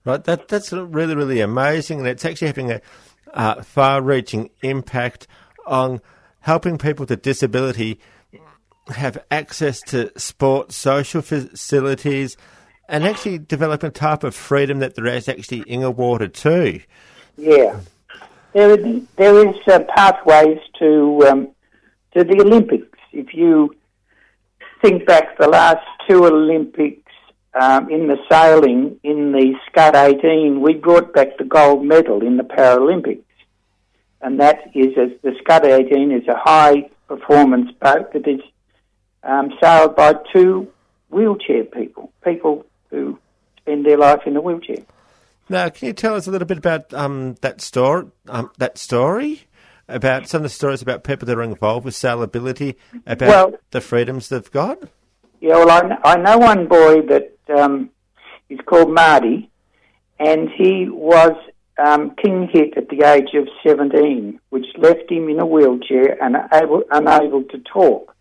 Right, 0.06 0.24
that 0.24 0.48
that's 0.48 0.72
really 0.72 1.16
really 1.16 1.42
amazing, 1.42 2.00
and 2.00 2.08
it's 2.08 2.24
actually 2.24 2.48
having 2.48 2.72
a 2.72 2.82
uh, 3.34 3.62
far-reaching 3.62 4.50
impact 4.62 5.27
on 5.65 6.01
helping 6.41 6.77
people 6.77 7.05
with 7.05 7.22
disability 7.22 8.00
have 8.89 9.17
access 9.29 9.81
to 9.81 10.17
sport, 10.17 10.72
social 10.72 11.22
facilities, 11.22 12.38
and 12.88 13.05
actually 13.05 13.38
develop 13.38 13.84
a 13.84 13.89
type 13.89 14.24
of 14.24 14.34
freedom 14.34 14.79
that 14.79 14.96
there 14.96 15.07
is 15.07 15.27
actually 15.27 15.60
in 15.67 15.81
the 15.81 15.91
water 15.91 16.27
too. 16.27 16.79
Yeah, 17.38 17.79
there 18.53 18.77
there 18.77 19.48
is 19.48 19.55
uh, 19.67 19.79
pathways 19.96 20.60
to 20.79 21.24
um, 21.29 21.50
to 22.15 22.24
the 22.24 22.41
Olympics. 22.41 22.98
If 23.12 23.34
you 23.34 23.75
think 24.81 25.05
back 25.05 25.38
the 25.38 25.48
last 25.48 25.86
two 26.07 26.25
Olympics 26.25 27.06
um, 27.59 27.89
in 27.89 28.07
the 28.07 28.17
sailing 28.29 28.99
in 29.03 29.31
the 29.31 29.53
Scud 29.67 29.95
18, 29.95 30.61
we 30.61 30.75
brought 30.75 31.13
back 31.13 31.37
the 31.37 31.43
gold 31.43 31.83
medal 31.83 32.21
in 32.21 32.37
the 32.37 32.43
Paralympics. 32.43 33.23
And 34.21 34.39
that 34.39 34.71
is, 34.75 34.97
as 34.97 35.09
the 35.21 35.33
Scud 35.41 35.65
18 35.65 36.11
is 36.11 36.27
a 36.27 36.35
high 36.35 36.89
performance 37.07 37.71
boat 37.81 38.13
that 38.13 38.27
is 38.27 38.41
um, 39.23 39.53
sailed 39.61 39.95
by 39.95 40.15
two 40.33 40.71
wheelchair 41.09 41.63
people, 41.63 42.11
people 42.23 42.65
who 42.89 43.17
spend 43.57 43.85
their 43.85 43.97
life 43.97 44.21
in 44.25 44.35
a 44.35 44.41
wheelchair. 44.41 44.83
Now, 45.49 45.69
can 45.69 45.87
you 45.87 45.93
tell 45.93 46.15
us 46.15 46.27
a 46.27 46.31
little 46.31 46.47
bit 46.47 46.57
about 46.57 46.93
um, 46.93 47.35
that 47.41 47.61
story? 47.61 48.07
Um, 48.27 48.51
that 48.57 48.77
story 48.77 49.47
about 49.87 50.27
some 50.27 50.39
of 50.39 50.43
the 50.43 50.49
stories 50.49 50.81
about 50.81 51.03
people 51.03 51.25
that 51.25 51.37
are 51.37 51.43
involved 51.43 51.85
with 51.85 51.93
sailability, 51.93 52.75
about 53.05 53.29
well, 53.29 53.53
the 53.71 53.79
freedoms 53.79 54.29
they've 54.29 54.51
got. 54.51 54.79
Yeah, 55.39 55.63
well, 55.63 55.70
I, 55.70 56.13
I 56.13 56.17
know 56.17 56.38
one 56.39 56.67
boy 56.67 57.01
that 57.03 57.38
um, 57.56 57.89
is 58.50 58.60
called 58.65 58.94
Marty, 58.94 59.50
and 60.20 60.50
he 60.50 60.88
was 60.89 61.34
um, 61.77 62.15
king 62.15 62.50
hit 62.51 62.75
at 62.77 62.89
the 62.89 63.03
age 63.03 63.36
of 63.36 63.48
17, 63.65 64.39
which 64.50 64.65
left 64.77 65.12
him 65.12 65.29
in 65.29 65.39
a 65.39 65.46
wheelchair 65.46 66.22
and 66.22 66.36
able, 66.53 66.84
unable 66.91 67.44
to 67.44 67.60
talk. 67.60 68.15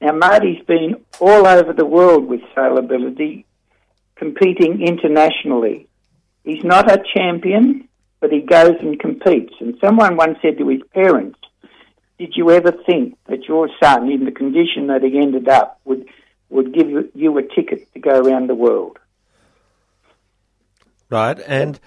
Now, 0.00 0.12
Marty's 0.12 0.64
been 0.66 1.04
all 1.20 1.46
over 1.46 1.72
the 1.72 1.84
world 1.84 2.26
with 2.26 2.40
sailability, 2.56 3.44
competing 4.16 4.82
internationally. 4.82 5.88
He's 6.44 6.64
not 6.64 6.90
a 6.90 7.02
champion, 7.14 7.88
but 8.20 8.32
he 8.32 8.40
goes 8.40 8.76
and 8.80 8.98
competes. 8.98 9.54
And 9.60 9.76
someone 9.82 10.16
once 10.16 10.38
said 10.40 10.58
to 10.58 10.68
his 10.68 10.80
parents, 10.94 11.38
Did 12.18 12.34
you 12.36 12.50
ever 12.50 12.72
think 12.86 13.18
that 13.28 13.44
your 13.48 13.68
son, 13.82 14.10
in 14.10 14.24
the 14.24 14.30
condition 14.30 14.86
that 14.88 15.02
he 15.02 15.18
ended 15.18 15.48
up, 15.48 15.80
would, 15.84 16.06
would 16.54 16.72
give 16.72 16.88
you 17.14 17.38
a 17.38 17.42
ticket 17.42 17.92
to 17.92 17.98
go 17.98 18.20
around 18.20 18.48
the 18.48 18.54
world? 18.54 18.98
Right, 21.10 21.38
and. 21.46 21.78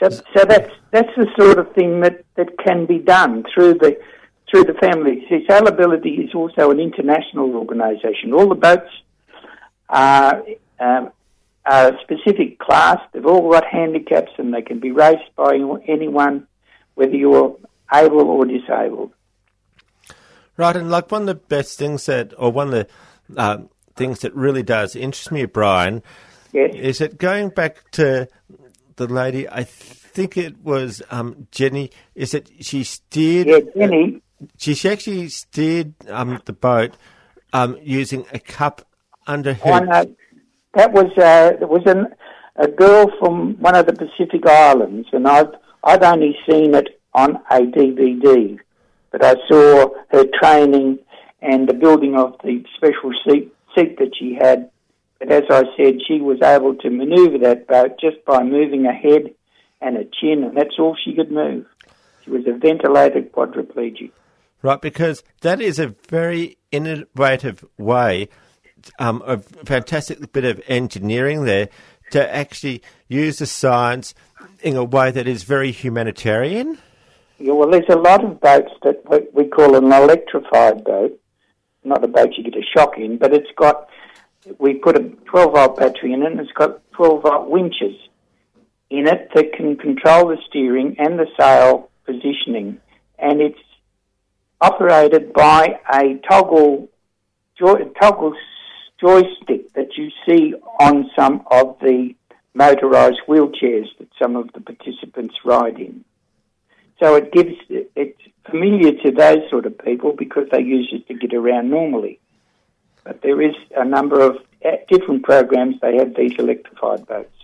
So, 0.00 0.10
so 0.10 0.44
that's 0.44 0.72
that's 0.90 1.14
the 1.16 1.28
sort 1.38 1.58
of 1.58 1.72
thing 1.74 2.00
that, 2.00 2.24
that 2.34 2.58
can 2.58 2.86
be 2.86 2.98
done 2.98 3.44
through 3.54 3.74
the 3.74 3.98
through 4.50 4.64
the 4.64 4.74
family. 4.74 5.24
See, 5.28 5.46
Sailability 5.48 6.24
is 6.24 6.34
also 6.34 6.70
an 6.70 6.80
international 6.80 7.54
organisation. 7.56 8.32
All 8.32 8.48
the 8.48 8.54
boats 8.54 8.90
are, 9.88 10.42
um, 10.78 11.10
are 11.64 11.88
a 11.88 11.98
specific 12.02 12.58
class. 12.58 12.98
They've 13.12 13.24
all 13.24 13.50
got 13.50 13.64
handicaps 13.64 14.32
and 14.38 14.52
they 14.52 14.62
can 14.62 14.80
be 14.80 14.90
raced 14.90 15.34
by 15.34 15.54
anyone, 15.88 16.46
whether 16.94 17.16
you're 17.16 17.56
able 17.92 18.20
or 18.20 18.44
disabled. 18.44 19.12
Right, 20.56 20.76
and 20.76 20.90
like 20.90 21.10
one 21.10 21.22
of 21.22 21.26
the 21.26 21.34
best 21.34 21.78
things 21.78 22.06
that, 22.06 22.32
or 22.38 22.52
one 22.52 22.72
of 22.72 22.74
the 22.74 22.88
uh, 23.36 23.58
things 23.96 24.20
that 24.20 24.34
really 24.34 24.62
does 24.62 24.94
interest 24.94 25.32
me, 25.32 25.46
Brian, 25.46 26.02
yes. 26.52 26.74
is 26.74 26.98
that 26.98 27.18
going 27.18 27.48
back 27.48 27.90
to 27.92 28.28
the 28.96 29.06
lady, 29.06 29.48
I 29.48 29.64
think 29.64 30.36
it 30.36 30.62
was 30.62 31.02
um, 31.10 31.48
Jenny, 31.50 31.90
is 32.14 32.32
that 32.32 32.50
she 32.60 32.84
steered. 32.84 33.48
Yeah, 33.48 33.60
Jenny 33.76 34.20
she 34.56 34.74
she 34.74 34.88
actually 34.88 35.28
steered 35.28 35.94
um, 36.08 36.40
the 36.44 36.52
boat 36.52 36.94
um, 37.52 37.78
using 37.82 38.26
a 38.32 38.38
cup 38.38 38.86
under 39.26 39.54
her. 39.54 39.72
Oh, 39.72 39.78
no. 39.78 40.16
That 40.74 40.92
was 40.92 41.16
uh, 41.16 41.52
was 41.66 41.82
an, 41.86 42.06
a 42.56 42.66
girl 42.68 43.10
from 43.18 43.54
one 43.60 43.76
of 43.76 43.86
the 43.86 43.92
Pacific 43.92 44.44
Islands, 44.46 45.08
and 45.12 45.26
I've 45.28 45.52
I've 45.84 46.02
only 46.02 46.36
seen 46.48 46.74
it 46.74 47.00
on 47.14 47.36
a 47.50 47.60
DVD, 47.60 48.58
but 49.14 49.24
I 49.24 49.34
saw 49.48 49.90
her 50.10 50.24
training 50.42 50.98
and 51.40 51.68
the 51.68 51.74
building 51.74 52.16
of 52.16 52.34
the 52.42 52.64
special 52.74 53.12
seat 53.24 53.54
seat 53.76 53.96
that 53.98 54.10
she 54.18 54.34
had. 54.34 54.70
But 55.20 55.30
as 55.30 55.44
I 55.48 55.62
said, 55.76 56.00
she 56.04 56.20
was 56.20 56.42
able 56.42 56.74
to 56.74 56.90
manoeuvre 56.90 57.38
that 57.38 57.68
boat 57.68 57.92
just 58.00 58.24
by 58.24 58.42
moving 58.42 58.86
a 58.86 58.92
head 58.92 59.32
and 59.80 59.96
a 59.96 60.04
chin, 60.04 60.42
and 60.42 60.56
that's 60.56 60.80
all 60.80 60.96
she 61.04 61.14
could 61.14 61.30
move. 61.30 61.64
She 62.24 62.30
was 62.30 62.42
a 62.48 62.58
ventilated 62.58 63.30
quadriplegic 63.30 64.10
right? 64.62 64.80
Because 64.80 65.22
that 65.42 65.60
is 65.60 65.78
a 65.78 65.94
very 66.08 66.56
innovative 66.72 67.64
way, 67.78 68.30
um, 68.98 69.22
a 69.26 69.38
fantastic 69.38 70.32
bit 70.32 70.44
of 70.44 70.60
engineering 70.66 71.44
there 71.44 71.68
to 72.10 72.34
actually 72.34 72.82
use 73.06 73.38
the 73.38 73.46
science 73.46 74.14
in 74.62 74.74
a 74.74 74.82
way 74.82 75.10
that 75.10 75.28
is 75.28 75.42
very 75.42 75.70
humanitarian. 75.70 76.78
Yeah, 77.38 77.52
well, 77.52 77.70
there's 77.70 77.88
a 77.88 77.96
lot 77.96 78.24
of 78.24 78.40
boats 78.40 78.72
that 78.82 79.30
we 79.34 79.44
call 79.46 79.76
an 79.76 79.92
electrified 79.92 80.84
boat 80.84 81.20
not 81.84 82.04
a 82.04 82.08
boat 82.08 82.30
you 82.36 82.44
get 82.44 82.56
a 82.56 82.64
shock 82.76 82.98
in, 82.98 83.18
but 83.18 83.32
it's 83.32 83.50
got 83.56 83.88
we 84.58 84.74
put 84.74 84.96
a 84.96 85.02
12 85.26 85.52
volt 85.52 85.78
battery 85.78 86.12
in 86.12 86.22
it, 86.22 86.32
and 86.32 86.40
it's 86.40 86.52
got 86.52 86.80
12 86.92 87.22
volt 87.22 87.50
winches 87.50 87.96
in 88.90 89.06
it 89.06 89.30
that 89.34 89.52
can 89.54 89.76
control 89.76 90.28
the 90.28 90.36
steering 90.48 90.96
and 90.98 91.18
the 91.18 91.26
sail 91.38 91.90
positioning, 92.04 92.78
and 93.18 93.40
it's 93.40 93.58
operated 94.60 95.32
by 95.32 95.78
a 95.92 96.20
toggle 96.28 96.88
joy, 97.58 97.84
toggle 98.00 98.34
joystick 99.00 99.72
that 99.74 99.96
you 99.96 100.10
see 100.26 100.54
on 100.80 101.10
some 101.16 101.42
of 101.50 101.76
the 101.80 102.14
motorised 102.56 103.20
wheelchairs 103.26 103.86
that 103.98 104.08
some 104.20 104.36
of 104.36 104.52
the 104.52 104.60
participants 104.60 105.34
ride 105.44 105.78
in. 105.78 106.04
So 107.00 107.16
it 107.16 107.32
gives 107.32 107.54
it's 107.68 108.20
familiar 108.50 108.92
to 109.02 109.10
those 109.10 109.48
sort 109.50 109.66
of 109.66 109.78
people 109.78 110.12
because 110.16 110.48
they 110.50 110.60
use 110.60 110.88
it 110.92 111.06
to 111.08 111.14
get 111.14 111.34
around 111.34 111.70
normally. 111.70 112.20
But 113.04 113.20
there 113.22 113.40
is 113.42 113.54
a 113.76 113.84
number 113.84 114.20
of 114.20 114.38
eh, 114.62 114.76
different 114.88 115.24
programs 115.24 115.76
they 115.80 115.96
have 115.96 116.14
these 116.14 116.38
electrified 116.38 117.06
boats. 117.06 117.34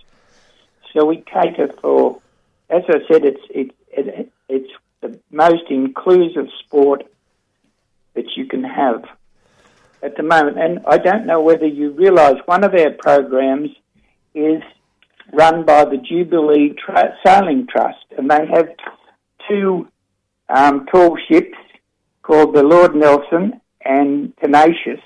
So 0.93 1.05
we 1.05 1.17
cater 1.17 1.69
for, 1.81 2.19
as 2.69 2.83
I 2.87 2.99
said, 3.07 3.25
it's 3.25 3.41
it, 3.49 3.71
it, 3.91 4.31
it's 4.49 4.71
the 5.01 5.19
most 5.31 5.63
inclusive 5.69 6.47
sport 6.59 7.03
that 8.13 8.35
you 8.35 8.45
can 8.45 8.63
have 8.63 9.05
at 10.03 10.17
the 10.17 10.23
moment. 10.23 10.59
And 10.59 10.79
I 10.87 10.97
don't 10.97 11.25
know 11.25 11.41
whether 11.41 11.65
you 11.65 11.91
realise 11.91 12.37
one 12.45 12.63
of 12.63 12.73
our 12.73 12.91
programs 12.91 13.69
is 14.33 14.61
run 15.33 15.65
by 15.65 15.85
the 15.85 15.97
Jubilee 15.97 16.73
Tra- 16.73 17.17
Sailing 17.25 17.67
Trust, 17.67 18.05
and 18.17 18.29
they 18.29 18.45
have 18.47 18.69
two 19.51 19.87
um, 20.49 20.85
tall 20.87 21.17
ships 21.27 21.57
called 22.21 22.55
the 22.55 22.63
Lord 22.63 22.95
Nelson 22.95 23.59
and 23.83 24.33
Tenacious, 24.37 25.01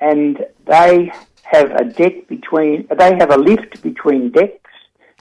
and 0.00 0.38
they 0.66 1.12
have 1.42 1.70
a 1.72 1.84
deck 1.84 2.28
between. 2.28 2.86
They 2.96 3.16
have 3.16 3.30
a 3.30 3.38
lift 3.38 3.82
between 3.82 4.30
decks. 4.30 4.70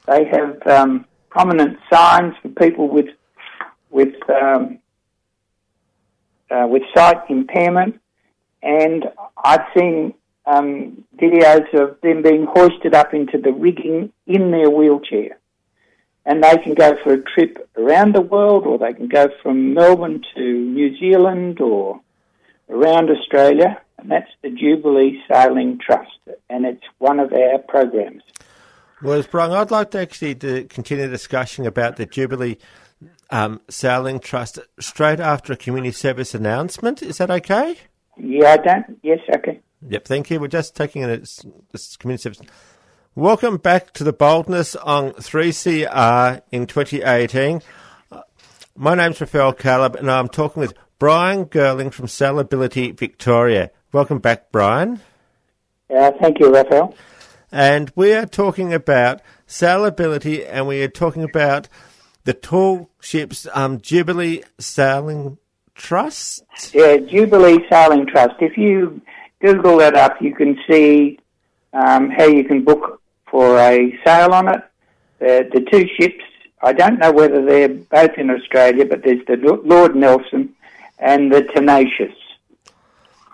They 0.06 0.26
have 0.26 0.66
um, 0.68 1.06
prominent 1.30 1.78
signs 1.92 2.34
for 2.42 2.50
people 2.50 2.88
with 2.88 3.08
with 3.90 4.16
um, 4.30 4.80
uh, 6.50 6.68
with 6.70 6.84
sight 6.96 7.18
impairment, 7.30 8.00
and 8.62 9.06
I've 9.44 9.66
seen 9.76 10.14
um, 10.46 11.04
videos 11.18 11.74
of 11.74 12.00
them 12.02 12.22
being 12.22 12.46
hoisted 12.50 12.94
up 12.94 13.14
into 13.14 13.38
the 13.38 13.52
rigging 13.52 14.14
in 14.28 14.52
their 14.52 14.70
wheelchair. 14.70 15.40
And 16.28 16.44
they 16.44 16.58
can 16.58 16.74
go 16.74 16.96
for 17.04 17.14
a 17.14 17.24
trip 17.24 17.68
around 17.78 18.14
the 18.14 18.22
world, 18.22 18.68
or 18.68 18.78
they 18.78 18.94
can 18.94 19.08
go 19.08 19.30
from 19.42 19.74
Melbourne 19.74 20.22
to 20.36 20.42
New 20.42 20.96
Zealand 21.00 21.62
or 21.62 22.02
around 22.70 23.10
Australia. 23.10 23.82
And 23.98 24.12
that's 24.12 24.30
the 24.44 24.50
Jubilee 24.50 25.20
Sailing 25.32 25.80
Trust, 25.84 26.20
and 26.50 26.66
it's 26.66 26.84
one 27.00 27.20
of 27.20 27.34
our 27.34 27.58
programs. 27.60 28.22
Well, 29.02 29.24
Brian, 29.32 29.52
I'd 29.52 29.72
like 29.72 29.92
to 29.92 30.00
actually 30.00 30.36
to 30.36 30.66
continue 30.66 31.06
the 31.06 31.12
discussion 31.12 31.66
about 31.66 31.96
the 31.96 32.06
Jubilee 32.06 32.58
um, 33.30 33.62
Sailing 33.70 34.20
Trust 34.20 34.60
straight 34.80 35.20
after 35.20 35.54
a 35.54 35.58
community 35.58 35.92
service 35.92 36.36
announcement. 36.36 37.02
Is 37.02 37.20
that 37.20 37.32
okay? 37.32 37.78
Yeah, 38.18 38.54
I 38.54 38.58
don't. 38.58 39.00
Yes, 39.04 39.20
okay. 39.36 39.60
Yep, 39.88 40.06
thank 40.06 40.30
you. 40.30 40.40
We're 40.40 40.48
just 40.48 40.76
taking 40.76 41.04
a, 41.04 41.22
community 42.00 42.22
service. 42.22 42.42
Welcome 43.18 43.58
back 43.58 43.94
to 43.94 44.04
the 44.04 44.14
boldness 44.14 44.76
on 44.76 45.14
3CR 45.14 46.40
in 46.52 46.68
2018. 46.68 47.64
Uh, 48.12 48.22
my 48.76 48.94
name's 48.94 49.20
Raphael 49.20 49.56
Kaleb, 49.56 49.96
and 49.96 50.12
I'm 50.12 50.28
talking 50.28 50.62
with 50.62 50.76
Brian 51.00 51.48
Girling 51.48 51.92
from 51.92 52.06
Sailability 52.06 52.96
Victoria. 52.96 53.72
Welcome 53.92 54.20
back, 54.20 54.52
Brian. 54.52 55.02
Uh, 55.90 56.12
thank 56.22 56.40
you, 56.40 56.54
Raphael. 56.54 56.94
And 57.52 57.92
we 57.96 58.14
are 58.14 58.28
talking 58.28 58.72
about 58.72 59.24
sailability, 59.48 60.46
and 60.48 60.68
we 60.68 60.84
are 60.84 60.88
talking 60.88 61.24
about 61.24 61.68
the 62.26 62.36
tall 62.36 62.92
ships 63.02 63.48
um, 63.56 63.82
Jubilee 63.82 64.44
Sailing 64.60 65.40
Trust. 65.74 66.44
Yeah, 66.72 66.98
Jubilee 66.98 67.66
Sailing 67.68 68.06
Trust. 68.06 68.36
If 68.42 68.60
you 68.60 69.02
Google 69.42 69.78
that 69.78 69.96
up, 69.96 70.22
you 70.22 70.36
can 70.36 70.56
see 70.70 71.18
um, 71.74 72.12
how 72.12 72.28
you 72.28 72.44
can 72.44 72.64
book 72.64 73.02
for 73.30 73.58
a 73.58 73.98
sail 74.06 74.34
on 74.34 74.48
it. 74.50 74.62
The, 75.20 75.50
the 75.52 75.62
two 75.62 75.88
ships, 76.00 76.24
I 76.62 76.74
don't 76.74 77.00
know 77.00 77.12
whether 77.12 77.44
they're 77.44 77.70
both 77.70 78.18
in 78.18 78.30
Australia, 78.30 78.86
but 78.86 79.04
there's 79.04 79.26
the 79.26 79.38
Lord 79.64 79.96
Nelson 79.96 80.56
and 81.00 81.32
the 81.32 81.44
Tenacious. 81.44 82.16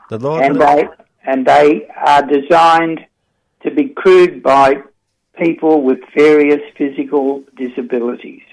The 0.09 0.19
Lord 0.19 0.43
and 0.43 0.59
they 0.59 0.87
and 1.25 1.45
they 1.45 1.87
are 1.95 2.21
designed 2.21 3.05
to 3.61 3.71
be 3.71 3.89
crewed 3.89 4.43
by 4.43 4.81
people 5.37 5.81
with 5.81 5.99
various 6.15 6.61
physical 6.77 7.43
disabilities. 7.55 8.43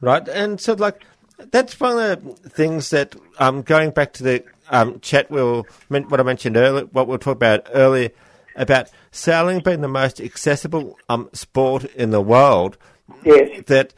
Right, 0.00 0.26
and 0.28 0.60
so 0.60 0.72
like 0.72 1.04
that's 1.50 1.78
one 1.78 1.98
of 1.98 2.42
the 2.42 2.48
things 2.48 2.90
that 2.90 3.14
um, 3.38 3.62
going 3.62 3.90
back 3.90 4.12
to 4.14 4.22
the 4.22 4.44
um, 4.70 5.00
chat, 5.00 5.30
we'll 5.30 5.66
what 5.88 6.20
I 6.20 6.22
mentioned 6.22 6.56
earlier, 6.56 6.86
what 6.86 7.06
we'll 7.06 7.18
talk 7.18 7.36
about 7.36 7.68
earlier 7.72 8.10
about 8.56 8.90
sailing 9.10 9.60
being 9.60 9.80
the 9.80 9.88
most 9.88 10.20
accessible 10.20 10.98
um, 11.08 11.28
sport 11.32 11.84
in 11.84 12.10
the 12.10 12.20
world. 12.20 12.76
Yes. 13.24 13.64
That 13.66 13.94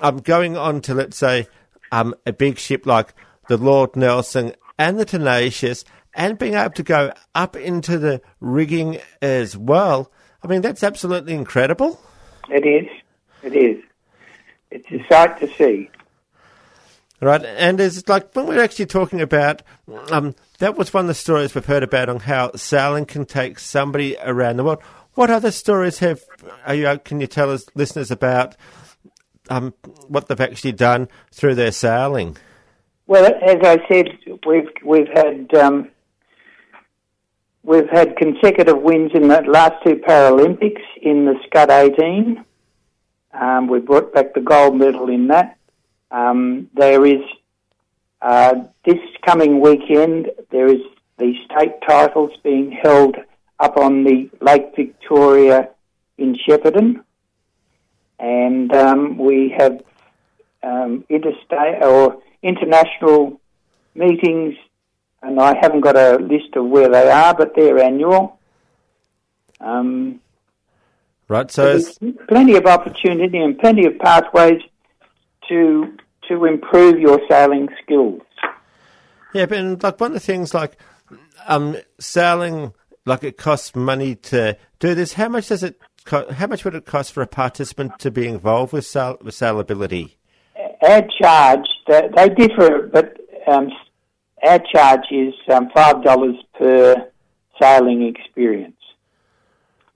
I'm 0.00 0.16
um, 0.16 0.20
going 0.20 0.56
on 0.56 0.80
to 0.82 0.94
let's 0.94 1.16
say 1.16 1.48
um, 1.92 2.14
a 2.26 2.32
big 2.32 2.58
ship 2.58 2.86
like 2.86 3.14
the 3.48 3.56
Lord 3.56 3.96
Nelson 3.96 4.52
and 4.78 4.98
the 4.98 5.04
Tenacious, 5.04 5.84
and 6.14 6.38
being 6.38 6.54
able 6.54 6.70
to 6.74 6.82
go 6.82 7.12
up 7.34 7.56
into 7.56 7.98
the 7.98 8.20
rigging 8.40 9.00
as 9.20 9.56
well. 9.56 10.12
I 10.42 10.46
mean, 10.46 10.62
that's 10.62 10.84
absolutely 10.84 11.34
incredible. 11.34 12.00
It 12.48 12.64
is. 12.64 12.88
It 13.42 13.56
is. 13.56 13.82
It's 14.70 14.90
a 14.90 15.04
sight 15.08 15.40
to 15.40 15.48
see. 15.54 15.90
Right, 17.20 17.44
and 17.44 17.80
it's 17.80 18.08
like 18.08 18.32
when 18.34 18.46
we're 18.46 18.62
actually 18.62 18.86
talking 18.86 19.20
about 19.20 19.62
um, 20.12 20.36
that 20.58 20.76
was 20.76 20.94
one 20.94 21.04
of 21.04 21.08
the 21.08 21.14
stories 21.14 21.52
we've 21.52 21.64
heard 21.64 21.82
about 21.82 22.08
on 22.08 22.20
how 22.20 22.52
sailing 22.54 23.06
can 23.06 23.24
take 23.24 23.58
somebody 23.58 24.16
around 24.22 24.56
the 24.56 24.64
world. 24.64 24.80
What 25.14 25.28
other 25.28 25.50
stories 25.50 25.98
have 25.98 26.22
are 26.64 26.76
you? 26.76 27.00
Can 27.04 27.20
you 27.20 27.26
tell 27.26 27.50
us 27.50 27.66
listeners 27.74 28.12
about 28.12 28.54
um, 29.50 29.74
what 30.06 30.28
they've 30.28 30.40
actually 30.40 30.72
done 30.72 31.08
through 31.32 31.56
their 31.56 31.72
sailing? 31.72 32.36
Well, 33.08 33.24
as 33.24 33.56
I 33.62 33.78
said, 33.88 34.06
we've 34.46 34.68
we've 34.84 35.08
had 35.08 35.52
um, 35.54 35.90
we've 37.64 37.88
had 37.90 38.16
consecutive 38.16 38.80
wins 38.80 39.10
in 39.12 39.26
the 39.26 39.42
last 39.42 39.74
two 39.84 39.96
Paralympics 39.96 40.82
in 41.02 41.24
the 41.24 41.34
Scud 41.46 41.70
18. 41.70 42.44
Um, 43.32 43.66
we 43.66 43.80
brought 43.80 44.14
back 44.14 44.34
the 44.34 44.40
gold 44.40 44.76
medal 44.76 45.08
in 45.08 45.26
that. 45.28 45.57
Um, 46.10 46.70
there 46.74 47.04
is 47.04 47.22
uh, 48.22 48.54
this 48.84 48.98
coming 49.24 49.60
weekend. 49.60 50.30
There 50.50 50.68
is 50.68 50.80
the 51.18 51.34
state 51.44 51.74
titles 51.86 52.32
being 52.42 52.72
held 52.72 53.16
up 53.60 53.76
on 53.76 54.04
the 54.04 54.30
Lake 54.40 54.74
Victoria 54.76 55.70
in 56.16 56.36
Shepparton, 56.36 57.02
and 58.18 58.72
um, 58.74 59.18
we 59.18 59.54
have 59.56 59.82
um, 60.62 61.04
interstate 61.08 61.82
or 61.82 62.22
international 62.42 63.40
meetings. 63.94 64.54
And 65.20 65.40
I 65.40 65.56
haven't 65.60 65.80
got 65.80 65.96
a 65.96 66.16
list 66.16 66.54
of 66.54 66.66
where 66.66 66.88
they 66.88 67.10
are, 67.10 67.34
but 67.34 67.52
they're 67.56 67.78
annual. 67.78 68.38
Um, 69.60 70.20
Right. 71.28 71.50
So 71.50 71.64
there's 71.66 71.98
plenty 72.26 72.56
of 72.56 72.64
opportunity 72.64 73.38
and 73.38 73.58
plenty 73.58 73.84
of 73.84 73.98
pathways 73.98 74.62
to 75.48 75.96
to 76.28 76.44
improve 76.44 76.98
your 76.98 77.20
sailing 77.28 77.68
skills. 77.82 78.22
Yeah, 79.34 79.46
but 79.46 79.82
like 79.82 80.00
one 80.00 80.10
of 80.10 80.14
the 80.14 80.20
things 80.20 80.54
like 80.54 80.76
um, 81.46 81.76
sailing, 81.98 82.72
like 83.04 83.24
it 83.24 83.36
costs 83.36 83.74
money 83.74 84.14
to 84.16 84.56
do 84.78 84.94
this. 84.94 85.14
How 85.14 85.28
much 85.28 85.48
does 85.48 85.62
it? 85.62 85.80
Co- 86.04 86.30
how 86.32 86.46
much 86.46 86.64
would 86.64 86.74
it 86.74 86.86
cost 86.86 87.12
for 87.12 87.22
a 87.22 87.26
participant 87.26 87.98
to 87.98 88.10
be 88.10 88.26
involved 88.26 88.72
with 88.72 88.86
sail- 88.86 89.18
with 89.22 89.34
sailability? 89.34 90.14
Our 90.82 91.02
charge 91.20 91.66
they 91.86 92.28
differ, 92.30 92.88
but 92.92 93.16
um, 93.46 93.70
our 94.46 94.60
charge 94.72 95.06
is 95.10 95.34
um, 95.52 95.68
five 95.74 96.02
dollars 96.02 96.36
per 96.58 97.10
sailing 97.60 98.02
experience. 98.06 98.74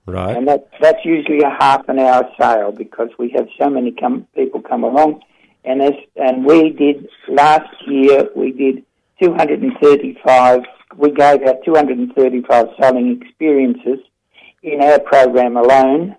Right. 0.05 0.35
And 0.35 0.47
that, 0.49 0.69
that's 0.81 1.05
usually 1.05 1.41
a 1.43 1.49
half 1.49 1.87
an 1.87 1.97
hour 1.97 2.29
sail 2.39 2.73
because 2.73 3.09
we 3.17 3.33
have 3.37 3.47
so 3.57 3.69
many 3.69 3.91
come, 3.91 4.27
people 4.35 4.61
come 4.61 4.83
along. 4.83 5.21
And 5.65 5.81
as, 5.81 5.93
and 6.15 6.45
we 6.45 6.71
did, 6.71 7.07
last 7.29 7.73
year, 7.87 8.27
we 8.35 8.51
did 8.51 8.83
235, 9.21 10.59
we 10.97 11.11
gave 11.11 11.41
out 11.43 11.63
235 11.65 12.67
sailing 12.79 13.21
experiences 13.21 13.99
in 14.61 14.81
our 14.81 14.99
program 14.99 15.57
alone. 15.57 16.15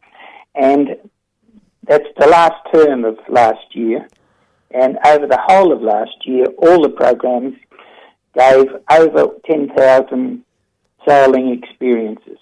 And 0.55 0.97
that's 1.87 2.09
the 2.19 2.27
last 2.27 2.55
term 2.73 3.05
of 3.05 3.19
last 3.29 3.75
year. 3.75 4.09
And 4.71 4.99
over 5.07 5.27
the 5.27 5.41
whole 5.41 5.73
of 5.73 5.83
last 5.83 6.17
year, 6.25 6.47
all 6.59 6.83
the 6.83 6.89
programs 6.89 7.55
gave 8.37 8.67
over 8.91 9.29
10,000 9.47 10.45
sailing 11.07 11.63
experiences. 11.63 12.39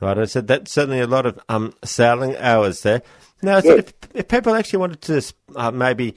Right, 0.00 0.16
I 0.16 0.26
said 0.26 0.46
that's 0.46 0.70
certainly 0.70 1.00
a 1.00 1.06
lot 1.06 1.26
of 1.26 1.40
um, 1.48 1.74
sailing 1.84 2.36
hours 2.36 2.82
there. 2.82 3.02
Now, 3.42 3.56
Yes. 3.56 3.66
if, 3.66 3.92
if 4.14 4.28
people 4.28 4.54
actually 4.54 4.80
wanted 4.80 5.00
to 5.02 5.22
uh, 5.56 5.70
maybe 5.70 6.14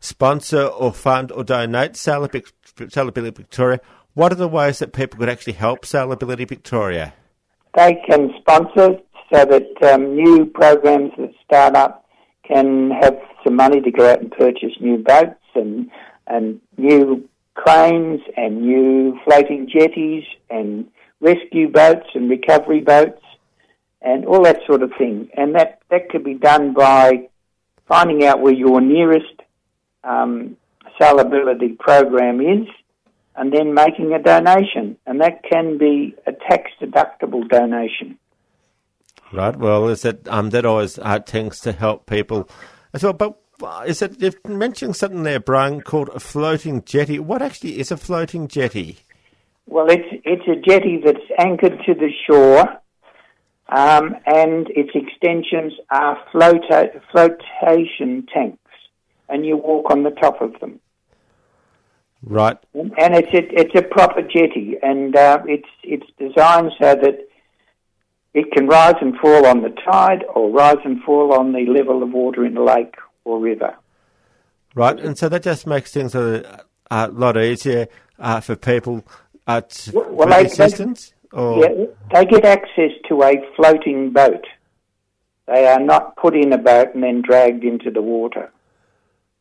sponsor 0.00 0.64
or 0.64 0.92
fund 0.92 1.32
or 1.32 1.44
donate 1.44 1.92
Sailability 1.92 2.52
Sailability 2.76 3.36
Victoria, 3.36 3.80
what 4.14 4.32
are 4.32 4.36
the 4.36 4.48
ways 4.48 4.78
that 4.78 4.92
people 4.92 5.18
could 5.18 5.28
actually 5.28 5.54
help 5.54 5.82
Sailability 5.82 6.48
Victoria? 6.48 7.14
They 7.76 8.00
can 8.08 8.30
sponsor 8.38 8.98
so 9.32 9.44
that 9.44 9.92
um, 9.92 10.14
new 10.14 10.46
programs 10.46 11.12
that 11.18 11.32
start 11.44 11.76
up 11.76 12.06
can 12.46 12.90
have 12.90 13.16
some 13.44 13.56
money 13.56 13.80
to 13.80 13.90
go 13.90 14.10
out 14.10 14.20
and 14.20 14.30
purchase 14.30 14.72
new 14.80 14.98
boats 14.98 15.34
and, 15.54 15.90
and 16.26 16.60
new 16.76 17.28
cranes 17.54 18.20
and 18.36 18.62
new 18.62 19.18
floating 19.24 19.68
jetties 19.68 20.24
and 20.50 20.88
rescue 21.20 21.70
boats 21.70 22.06
and 22.14 22.30
recovery 22.30 22.80
boats 22.80 23.20
and 24.02 24.24
all 24.26 24.42
that 24.44 24.60
sort 24.66 24.82
of 24.82 24.92
thing. 24.98 25.28
And 25.36 25.54
that, 25.54 25.80
that 25.90 26.08
could 26.10 26.24
be 26.24 26.34
done 26.34 26.74
by 26.74 27.28
finding 27.86 28.24
out 28.24 28.40
where 28.40 28.52
your 28.52 28.80
nearest 28.80 29.42
um, 30.04 30.56
sailability 31.00 31.78
program 31.78 32.40
is 32.40 32.66
and 33.34 33.52
then 33.52 33.74
making 33.74 34.12
a 34.12 34.22
donation. 34.22 34.96
And 35.06 35.20
that 35.20 35.42
can 35.44 35.78
be 35.78 36.14
a 36.26 36.32
tax 36.32 36.70
deductible 36.80 37.48
donation. 37.48 38.18
Right. 39.32 39.56
Well, 39.56 39.88
is 39.88 40.02
that 40.02 40.26
um, 40.28 40.50
that 40.50 40.64
always 40.64 40.98
uh, 40.98 41.18
tends 41.18 41.60
to 41.60 41.72
help 41.72 42.06
people 42.06 42.48
as 42.92 43.02
well. 43.02 43.12
But 43.12 43.38
uh, 43.62 43.84
is 43.86 44.00
it 44.02 44.20
you've 44.20 44.44
mentioned 44.46 44.96
something 44.96 45.22
there, 45.22 45.40
Brian, 45.40 45.82
called 45.82 46.08
a 46.14 46.20
floating 46.20 46.82
jetty? 46.84 47.18
What 47.18 47.42
actually 47.42 47.78
is 47.78 47.90
a 47.90 47.96
floating 47.96 48.48
jetty? 48.48 48.98
Well, 49.66 49.90
it's 49.90 50.08
it's 50.24 50.48
a 50.48 50.56
jetty 50.56 51.00
that's 51.04 51.18
anchored 51.38 51.78
to 51.86 51.94
the 51.94 52.10
shore, 52.26 52.64
um, 53.68 54.14
and 54.26 54.68
its 54.70 54.90
extensions 54.94 55.74
are 55.90 56.18
floata- 56.32 57.00
flotation 57.12 58.26
tanks, 58.32 58.58
and 59.28 59.44
you 59.44 59.56
walk 59.56 59.90
on 59.90 60.02
the 60.02 60.10
top 60.10 60.40
of 60.40 60.58
them. 60.60 60.80
Right. 62.22 62.56
And 62.74 63.14
it's 63.14 63.32
a, 63.32 63.60
it's 63.60 63.74
a 63.76 63.82
proper 63.82 64.22
jetty, 64.22 64.76
and 64.82 65.14
uh, 65.14 65.40
it's 65.46 65.68
it's 65.84 66.06
designed 66.18 66.72
so 66.80 66.94
that 66.96 67.28
it 68.34 68.50
can 68.52 68.66
rise 68.66 68.96
and 69.00 69.16
fall 69.18 69.46
on 69.46 69.62
the 69.62 69.70
tide, 69.70 70.24
or 70.34 70.50
rise 70.50 70.78
and 70.84 71.02
fall 71.02 71.32
on 71.32 71.52
the 71.52 71.66
level 71.66 72.02
of 72.02 72.10
water 72.10 72.44
in 72.44 72.56
a 72.56 72.64
lake 72.64 72.94
or 73.24 73.38
river. 73.38 73.76
Right. 74.74 74.98
And 74.98 75.16
so 75.16 75.28
that 75.28 75.42
just 75.42 75.66
makes 75.66 75.92
things 75.92 76.14
a, 76.14 76.64
a 76.90 77.08
lot 77.08 77.36
easier 77.36 77.88
uh, 78.18 78.40
for 78.40 78.54
people 78.56 79.04
uh, 79.46 79.60
to, 79.62 79.92
Well, 79.92 80.26
for 80.26 80.26
they- 80.26 80.44
assistance. 80.46 81.12
Or 81.32 81.58
Yeah, 81.62 81.86
they 82.12 82.24
get 82.24 82.44
access 82.44 82.92
to 83.08 83.22
a 83.22 83.34
floating 83.56 84.10
boat. 84.10 84.44
They 85.46 85.66
are 85.66 85.80
not 85.80 86.16
put 86.16 86.34
in 86.36 86.52
a 86.52 86.58
boat 86.58 86.94
and 86.94 87.02
then 87.02 87.22
dragged 87.22 87.64
into 87.64 87.90
the 87.90 88.02
water. 88.02 88.52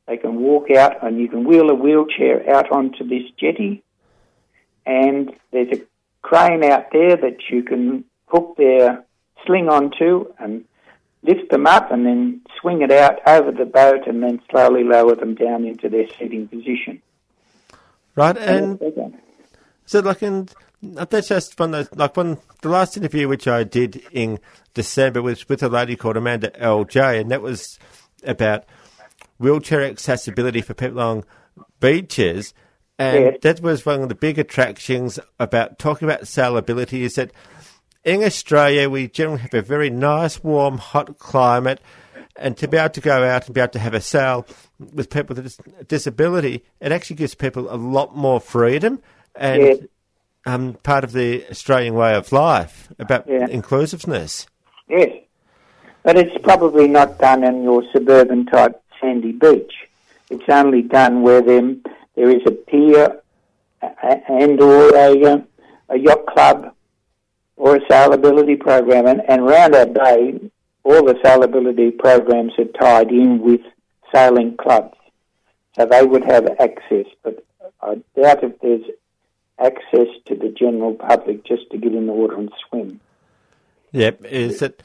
They 0.07 0.17
can 0.17 0.35
walk 0.35 0.71
out 0.71 1.03
and 1.03 1.19
you 1.19 1.27
can 1.27 1.45
wheel 1.45 1.69
a 1.69 1.75
wheelchair 1.75 2.49
out 2.49 2.71
onto 2.71 3.07
this 3.07 3.23
jetty 3.37 3.83
and 4.85 5.31
there's 5.51 5.77
a 5.77 5.81
crane 6.21 6.63
out 6.63 6.91
there 6.91 7.17
that 7.17 7.37
you 7.49 7.61
can 7.61 8.05
hook 8.27 8.55
their 8.57 9.03
sling 9.45 9.67
onto 9.69 10.33
and 10.39 10.63
lift 11.23 11.51
them 11.51 11.67
up 11.67 11.91
and 11.91 12.05
then 12.05 12.41
swing 12.59 12.81
it 12.81 12.91
out 12.91 13.19
over 13.27 13.51
the 13.51 13.65
boat 13.65 14.07
and 14.07 14.23
then 14.23 14.41
slowly 14.49 14.83
lower 14.83 15.15
them 15.15 15.35
down 15.35 15.65
into 15.65 15.89
their 15.89 16.07
seating 16.17 16.47
position. 16.47 17.01
right. 18.15 18.37
And 18.37 18.79
So, 19.85 19.99
like, 19.99 20.23
in 20.23 20.49
that's 20.81 21.27
just 21.29 21.59
one 21.59 21.73
of 21.73 21.89
those, 21.89 21.97
like 21.99 22.15
one 22.17 22.37
the 22.61 22.69
last 22.69 22.97
interview 22.97 23.27
which 23.27 23.47
I 23.47 23.63
did 23.63 24.01
in 24.11 24.39
December 24.73 25.21
was 25.21 25.47
with 25.49 25.63
a 25.63 25.69
lady 25.69 25.95
called 25.95 26.17
Amanda 26.17 26.51
LJ, 26.51 27.21
and 27.21 27.31
that 27.31 27.41
was 27.41 27.79
about 28.23 28.65
wheelchair 29.39 29.83
accessibility 29.83 30.61
for 30.61 30.73
people 30.73 30.99
on 30.99 31.23
beaches. 31.79 32.53
And 32.99 33.25
Yes. 33.25 33.37
that 33.41 33.61
was 33.61 33.85
one 33.85 34.01
of 34.01 34.09
the 34.09 34.15
big 34.15 34.39
attractions 34.39 35.19
about 35.39 35.77
talking 35.77 36.07
about 36.07 36.21
sailability 36.21 37.01
is 37.01 37.15
that 37.15 37.31
in 38.03 38.23
Australia 38.23 38.89
we 38.89 39.07
generally 39.07 39.41
have 39.41 39.53
a 39.53 39.61
very 39.61 39.89
nice, 39.89 40.43
warm, 40.43 40.77
hot 40.79 41.19
climate. 41.19 41.79
And 42.39 42.55
to 42.57 42.67
be 42.67 42.77
able 42.77 42.89
to 42.89 43.01
go 43.01 43.23
out 43.23 43.45
and 43.45 43.53
be 43.53 43.61
able 43.61 43.71
to 43.73 43.79
have 43.79 43.93
a 43.95 44.01
sail 44.01 44.45
with 44.79 45.09
people 45.09 45.35
with 45.35 45.59
a 45.79 45.83
disability, 45.85 46.63
it 46.79 46.91
actually 46.91 47.15
gives 47.15 47.33
people 47.35 47.71
a 47.71 47.77
lot 47.77 48.15
more 48.15 48.39
freedom. 48.39 48.99
And 49.35 49.61
Yes. 49.61 49.77
Um, 50.47 50.73
part 50.83 51.03
of 51.03 51.11
the 51.11 51.45
Australian 51.51 51.93
way 51.93 52.15
of 52.15 52.31
life 52.31 52.87
about 52.97 53.27
Yeah. 53.27 53.47
inclusiveness. 53.49 54.47
Yes. 54.87 55.11
But 56.03 56.17
it's 56.17 56.37
probably 56.41 56.87
not 56.87 57.19
done 57.19 57.43
in 57.43 57.63
your 57.63 57.83
suburban 57.91 58.45
type 58.45 58.81
sandy 59.01 59.33
beach. 59.33 59.73
It's 60.29 60.47
only 60.47 60.81
done 60.81 61.21
where 61.21 61.41
there, 61.41 61.75
there 62.15 62.29
is 62.29 62.41
a 62.45 62.51
pier 62.51 63.21
and 63.81 64.59
or 64.61 64.95
a, 64.95 65.21
uh, 65.23 65.41
a 65.89 65.97
yacht 65.99 66.25
club 66.27 66.73
or 67.57 67.75
a 67.75 67.79
sailability 67.81 68.57
program. 68.59 69.05
And, 69.05 69.21
and 69.27 69.41
around 69.41 69.75
our 69.75 69.85
bay, 69.85 70.39
all 70.83 71.03
the 71.03 71.15
sailability 71.15 71.97
programs 71.97 72.53
are 72.57 72.65
tied 72.79 73.11
in 73.11 73.39
with 73.41 73.61
sailing 74.13 74.55
clubs. 74.57 74.97
So 75.77 75.85
they 75.85 76.03
would 76.03 76.23
have 76.23 76.47
access, 76.59 77.05
but 77.23 77.43
I 77.81 77.95
doubt 78.19 78.43
if 78.43 78.59
there's 78.61 78.85
access 79.59 80.07
to 80.25 80.35
the 80.35 80.49
general 80.49 80.93
public 80.93 81.43
just 81.45 81.69
to 81.71 81.77
get 81.77 81.93
in 81.93 82.07
the 82.07 82.13
water 82.13 82.37
and 82.37 82.51
swim. 82.67 82.99
Yep, 83.91 84.25
is 84.25 84.59
that 84.59 84.83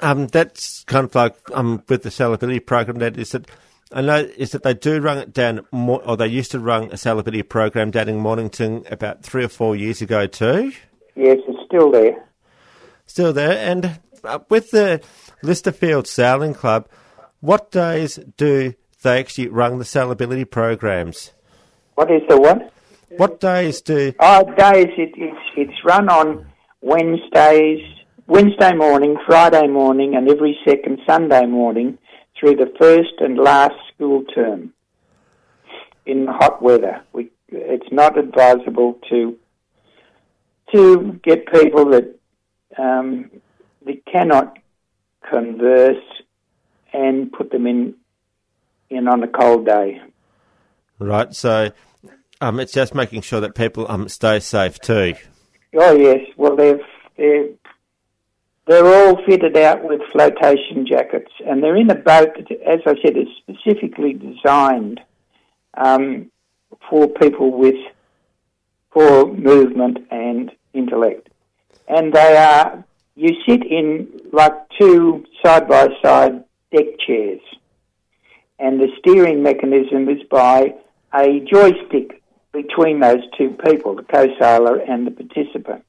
um, 0.00 0.26
that's 0.26 0.84
kind 0.84 1.04
of 1.04 1.14
like 1.14 1.36
um, 1.52 1.82
with 1.88 2.02
the 2.02 2.08
sailability 2.08 2.64
program. 2.64 2.98
That 2.98 3.16
is 3.16 3.30
that 3.32 3.48
I 3.92 4.00
know 4.00 4.18
is 4.36 4.50
that 4.50 4.62
they 4.62 4.74
do 4.74 5.00
run 5.00 5.18
it 5.18 5.32
down, 5.32 5.66
more, 5.70 6.02
or 6.04 6.16
they 6.16 6.26
used 6.26 6.50
to 6.52 6.58
run 6.58 6.84
a 6.84 6.94
sailability 6.94 7.48
program 7.48 7.90
down 7.90 8.08
in 8.08 8.16
Mornington 8.18 8.84
about 8.90 9.22
three 9.22 9.44
or 9.44 9.48
four 9.48 9.76
years 9.76 10.02
ago 10.02 10.26
too. 10.26 10.72
Yes, 11.14 11.38
it's 11.46 11.66
still 11.66 11.90
there. 11.90 12.24
Still 13.06 13.32
there, 13.32 13.58
and 13.58 14.00
uh, 14.24 14.40
with 14.48 14.70
the 14.70 15.02
Lysterfield 15.42 16.06
Sailing 16.06 16.54
Club, 16.54 16.88
what 17.40 17.70
days 17.70 18.18
do 18.36 18.74
they 19.02 19.20
actually 19.20 19.48
run 19.48 19.78
the 19.78 19.84
sailability 19.84 20.48
programs? 20.48 21.32
What 21.94 22.10
is 22.10 22.22
the 22.28 22.40
what? 22.40 22.71
What 23.16 23.40
days 23.40 23.80
do 23.80 24.12
Oh, 24.18 24.44
days. 24.54 24.88
It, 24.96 25.12
it's 25.16 25.40
it's 25.56 25.84
run 25.84 26.08
on 26.08 26.46
Wednesdays, 26.80 27.80
Wednesday 28.26 28.74
morning, 28.74 29.16
Friday 29.26 29.66
morning, 29.66 30.14
and 30.16 30.28
every 30.28 30.58
second 30.66 31.00
Sunday 31.06 31.46
morning 31.46 31.98
through 32.38 32.56
the 32.56 32.72
first 32.78 33.14
and 33.18 33.38
last 33.38 33.74
school 33.94 34.24
term. 34.24 34.72
In 36.06 36.26
hot 36.26 36.62
weather, 36.62 37.02
we 37.12 37.30
it's 37.48 37.92
not 37.92 38.18
advisable 38.18 38.98
to 39.10 39.36
to 40.74 41.20
get 41.22 41.52
people 41.52 41.90
that 41.90 42.18
um, 42.78 43.30
that 43.84 44.04
cannot 44.06 44.58
converse 45.28 46.02
and 46.92 47.30
put 47.32 47.50
them 47.50 47.66
in 47.66 47.94
in 48.90 49.08
on 49.08 49.22
a 49.22 49.28
cold 49.28 49.66
day. 49.66 50.00
right? 50.98 51.34
So 51.34 51.70
um, 52.42 52.58
it's 52.58 52.72
just 52.72 52.92
making 52.92 53.22
sure 53.22 53.40
that 53.40 53.54
people 53.54 53.86
um, 53.88 54.08
stay 54.08 54.40
safe 54.40 54.78
too. 54.80 55.14
Oh 55.74 55.96
yes, 55.96 56.20
well 56.36 56.56
they've 56.56 56.80
they're 57.16 57.48
they're 58.66 58.84
all 58.84 59.16
fitted 59.24 59.56
out 59.56 59.84
with 59.84 60.00
flotation 60.10 60.84
jackets, 60.86 61.30
and 61.46 61.62
they're 61.62 61.76
in 61.76 61.90
a 61.90 61.94
boat 61.94 62.30
that, 62.36 62.50
as 62.66 62.80
I 62.84 62.94
said, 63.00 63.16
is 63.16 63.28
specifically 63.38 64.12
designed 64.12 65.00
um, 65.74 66.30
for 66.90 67.08
people 67.08 67.52
with 67.52 67.76
poor 68.90 69.32
movement 69.32 69.98
and 70.10 70.50
intellect. 70.74 71.28
And 71.86 72.12
they 72.12 72.36
are 72.36 72.84
you 73.14 73.36
sit 73.46 73.64
in 73.64 74.08
like 74.32 74.52
two 74.80 75.24
side 75.44 75.68
by 75.68 75.88
side 76.02 76.42
deck 76.72 76.98
chairs, 77.06 77.40
and 78.58 78.80
the 78.80 78.88
steering 78.98 79.44
mechanism 79.44 80.08
is 80.08 80.22
by 80.28 80.74
a 81.14 81.40
joystick 81.40 82.21
between 82.52 83.00
those 83.00 83.22
two 83.36 83.56
people, 83.64 83.94
the 83.96 84.02
co-sailor 84.02 84.78
and 84.78 85.06
the 85.06 85.10
participant. 85.10 85.84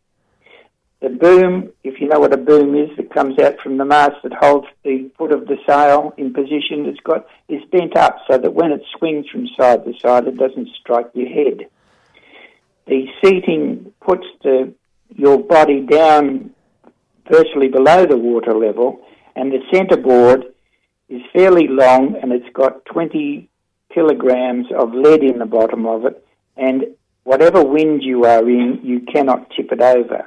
The 1.01 1.09
boom, 1.09 1.73
if 1.83 1.99
you 1.99 2.07
know 2.07 2.19
what 2.19 2.33
a 2.33 2.37
boom 2.37 2.75
is, 2.75 2.95
that 2.95 3.13
comes 3.13 3.37
out 3.37 3.59
from 3.59 3.77
the 3.77 3.83
mast 3.83 4.15
that 4.23 4.31
holds 4.31 4.67
the 4.83 5.11
foot 5.17 5.33
of 5.33 5.47
the 5.47 5.57
sail 5.67 6.13
in 6.15 6.33
position, 6.33 6.85
it's 6.85 6.99
got 7.01 7.27
is 7.49 7.61
bent 7.71 7.97
up 7.97 8.19
so 8.29 8.37
that 8.37 8.53
when 8.53 8.71
it 8.71 8.81
swings 8.97 9.27
from 9.29 9.47
side 9.59 9.83
to 9.83 9.93
side, 9.99 10.27
it 10.27 10.37
doesn't 10.37 10.69
strike 10.79 11.09
your 11.13 11.27
head. 11.27 11.67
The 12.87 13.07
seating 13.21 13.91
puts 13.99 14.25
the 14.43 14.73
your 15.15 15.39
body 15.39 15.81
down 15.81 16.51
virtually 17.29 17.67
below 17.67 18.05
the 18.05 18.17
water 18.17 18.53
level, 18.53 19.05
and 19.35 19.51
the 19.51 19.59
centre 19.73 19.97
board 19.97 20.45
is 21.09 21.21
fairly 21.33 21.67
long, 21.67 22.15
and 22.21 22.31
it's 22.31 22.49
got 22.53 22.85
20 22.85 23.49
kilograms 23.93 24.67
of 24.75 24.93
lead 24.93 25.21
in 25.21 25.39
the 25.39 25.45
bottom 25.45 25.85
of 25.85 26.05
it, 26.05 26.25
and 26.57 26.85
whatever 27.23 27.63
wind 27.63 28.03
you 28.03 28.25
are 28.25 28.47
in, 28.47 28.79
you 28.83 29.01
cannot 29.01 29.49
tip 29.55 29.71
it 29.71 29.81
over. 29.81 30.25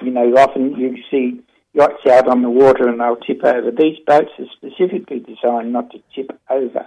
You 0.00 0.10
know, 0.10 0.32
often 0.36 0.76
you 0.76 0.96
see 1.10 1.40
yachts 1.72 2.06
out 2.10 2.28
on 2.28 2.42
the 2.42 2.50
water 2.50 2.88
and 2.88 3.00
they'll 3.00 3.16
tip 3.16 3.44
over. 3.44 3.70
These 3.70 3.98
boats 4.06 4.30
are 4.38 4.46
specifically 4.56 5.20
designed 5.20 5.72
not 5.72 5.90
to 5.90 5.98
tip 6.14 6.38
over. 6.50 6.86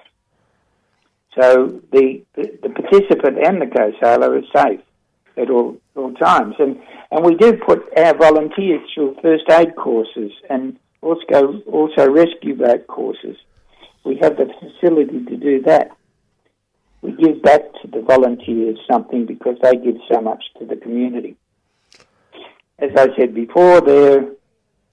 So 1.39 1.81
the, 1.91 2.23
the, 2.35 2.57
the 2.63 2.69
participant 2.69 3.37
and 3.45 3.61
the 3.61 3.67
co-sailor 3.67 4.35
are 4.35 4.63
safe 4.63 4.81
at 5.37 5.49
all, 5.49 5.77
all 5.95 6.13
times. 6.13 6.55
And, 6.59 6.81
and 7.11 7.23
we 7.23 7.35
do 7.35 7.53
put 7.53 7.85
our 7.97 8.17
volunteers 8.17 8.81
through 8.93 9.17
first 9.21 9.49
aid 9.49 9.75
courses 9.75 10.31
and 10.49 10.77
also, 11.01 11.61
also 11.71 12.09
rescue 12.09 12.55
boat 12.55 12.87
courses. 12.87 13.37
We 14.03 14.17
have 14.21 14.37
the 14.37 14.51
facility 14.59 15.23
to 15.25 15.37
do 15.37 15.61
that. 15.63 15.91
We 17.01 17.11
give 17.13 17.41
back 17.41 17.61
to 17.81 17.87
the 17.87 18.01
volunteers 18.01 18.77
something 18.91 19.25
because 19.25 19.55
they 19.61 19.75
give 19.77 19.95
so 20.11 20.21
much 20.21 20.43
to 20.59 20.65
the 20.65 20.75
community. 20.75 21.37
As 22.77 22.91
I 22.95 23.07
said 23.17 23.33
before, 23.33 23.81
they're, 23.81 24.31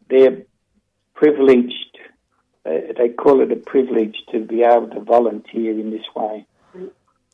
they're 0.09 0.43
privileged. 1.15 1.99
They 2.65 3.11
call 3.17 3.41
it 3.43 3.53
a 3.53 3.57
privilege 3.57 4.17
to 4.33 4.41
be 4.41 4.63
able 4.63 4.89
to 4.89 5.01
volunteer 5.01 5.73
in 5.73 5.91
this 5.91 6.03
way. 6.15 6.47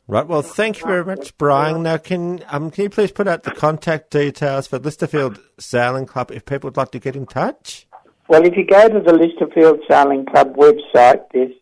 Right. 0.08 0.26
Well, 0.26 0.42
thank 0.42 0.80
you 0.80 0.86
very 0.86 1.04
much, 1.04 1.36
Brian. 1.38 1.84
Now, 1.84 1.96
can 1.96 2.44
um, 2.50 2.70
can 2.70 2.84
you 2.84 2.90
please 2.90 3.12
put 3.12 3.28
out 3.28 3.44
the 3.44 3.50
contact 3.52 4.10
details 4.10 4.66
for 4.66 4.78
Lysterfield 4.78 5.38
Sailing 5.58 6.06
Club 6.06 6.30
if 6.30 6.44
people 6.44 6.68
would 6.68 6.76
like 6.76 6.90
to 6.90 6.98
get 6.98 7.16
in 7.16 7.24
touch? 7.24 7.86
Well, 8.28 8.44
if 8.44 8.56
you 8.56 8.66
go 8.66 8.88
to 8.88 9.00
the 9.00 9.12
Lysterfield 9.12 9.78
Sailing 9.88 10.26
Club 10.26 10.56
website, 10.56 11.22
there's 11.32 11.52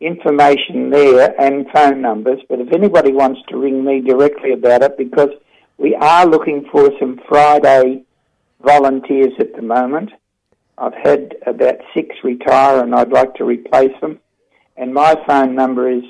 information 0.00 0.90
there 0.90 1.40
and 1.40 1.66
phone 1.72 2.02
numbers. 2.02 2.40
But 2.48 2.60
if 2.60 2.72
anybody 2.72 3.12
wants 3.12 3.40
to 3.48 3.56
ring 3.56 3.84
me 3.84 4.00
directly 4.00 4.52
about 4.52 4.82
it, 4.82 4.98
because 4.98 5.30
we 5.78 5.94
are 5.94 6.26
looking 6.26 6.66
for 6.70 6.90
some 6.98 7.20
Friday 7.28 8.04
volunteers 8.62 9.32
at 9.38 9.54
the 9.54 9.62
moment. 9.62 10.10
I've 10.78 10.94
had 10.94 11.36
about 11.46 11.76
six 11.94 12.16
retire 12.22 12.82
and 12.82 12.94
I'd 12.94 13.08
like 13.10 13.34
to 13.36 13.44
replace 13.44 13.98
them. 14.00 14.20
And 14.76 14.92
my 14.92 15.16
phone 15.26 15.54
number 15.54 15.90
is 15.90 16.04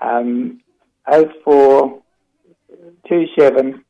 um, 0.00 0.60
0427 1.08 3.82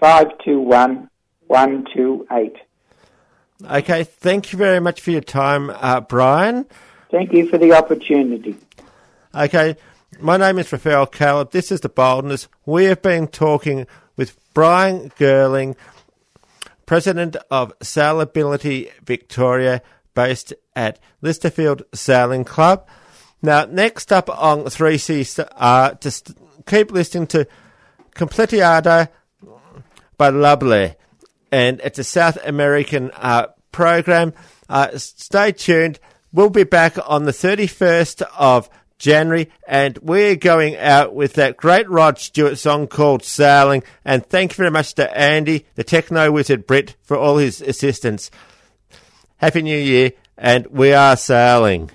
521 0.00 1.10
128. 1.46 2.56
Okay, 3.70 4.02
thank 4.04 4.52
you 4.52 4.58
very 4.58 4.80
much 4.80 5.00
for 5.00 5.10
your 5.10 5.20
time, 5.20 5.70
uh, 5.70 6.00
Brian. 6.00 6.66
Thank 7.14 7.32
you 7.32 7.46
for 7.46 7.58
the 7.58 7.72
opportunity. 7.74 8.56
Okay, 9.32 9.76
my 10.18 10.36
name 10.36 10.58
is 10.58 10.72
Raphael 10.72 11.06
Kaleb. 11.06 11.52
This 11.52 11.70
is 11.70 11.78
The 11.78 11.88
Boldness. 11.88 12.48
We 12.66 12.86
have 12.86 13.02
been 13.02 13.28
talking 13.28 13.86
with 14.16 14.36
Brian 14.52 15.10
Girling, 15.10 15.76
President 16.86 17.36
of 17.52 17.78
Sailability 17.78 18.90
Victoria, 19.04 19.80
based 20.16 20.54
at 20.74 20.98
Lysterfield 21.22 21.82
Sailing 21.94 22.42
Club. 22.42 22.84
Now, 23.40 23.64
next 23.66 24.12
up 24.12 24.28
on 24.28 24.64
3C, 24.64 25.48
uh, 25.52 25.94
just 26.00 26.32
keep 26.66 26.90
listening 26.90 27.28
to 27.28 27.46
Completiada 28.16 29.08
by 30.16 30.30
Lovely. 30.30 30.96
And 31.52 31.80
it's 31.84 32.00
a 32.00 32.04
South 32.04 32.38
American 32.44 33.12
uh, 33.14 33.46
program. 33.70 34.32
Uh, 34.68 34.98
stay 34.98 35.52
tuned. 35.52 36.00
We'll 36.34 36.50
be 36.50 36.64
back 36.64 36.98
on 37.06 37.26
the 37.26 37.30
31st 37.30 38.22
of 38.36 38.68
January, 38.98 39.52
and 39.68 39.96
we're 39.98 40.34
going 40.34 40.74
out 40.74 41.14
with 41.14 41.34
that 41.34 41.56
great 41.56 41.88
Rod 41.88 42.18
Stewart 42.18 42.58
song 42.58 42.88
called 42.88 43.22
Sailing. 43.22 43.84
And 44.04 44.26
thank 44.26 44.50
you 44.50 44.56
very 44.56 44.72
much 44.72 44.94
to 44.94 45.16
Andy, 45.16 45.64
the 45.76 45.84
techno 45.84 46.32
wizard 46.32 46.66
Britt, 46.66 46.96
for 47.02 47.16
all 47.16 47.36
his 47.36 47.60
assistance. 47.60 48.32
Happy 49.36 49.62
New 49.62 49.78
Year, 49.78 50.10
and 50.36 50.66
we 50.66 50.92
are 50.92 51.16
sailing. 51.16 51.92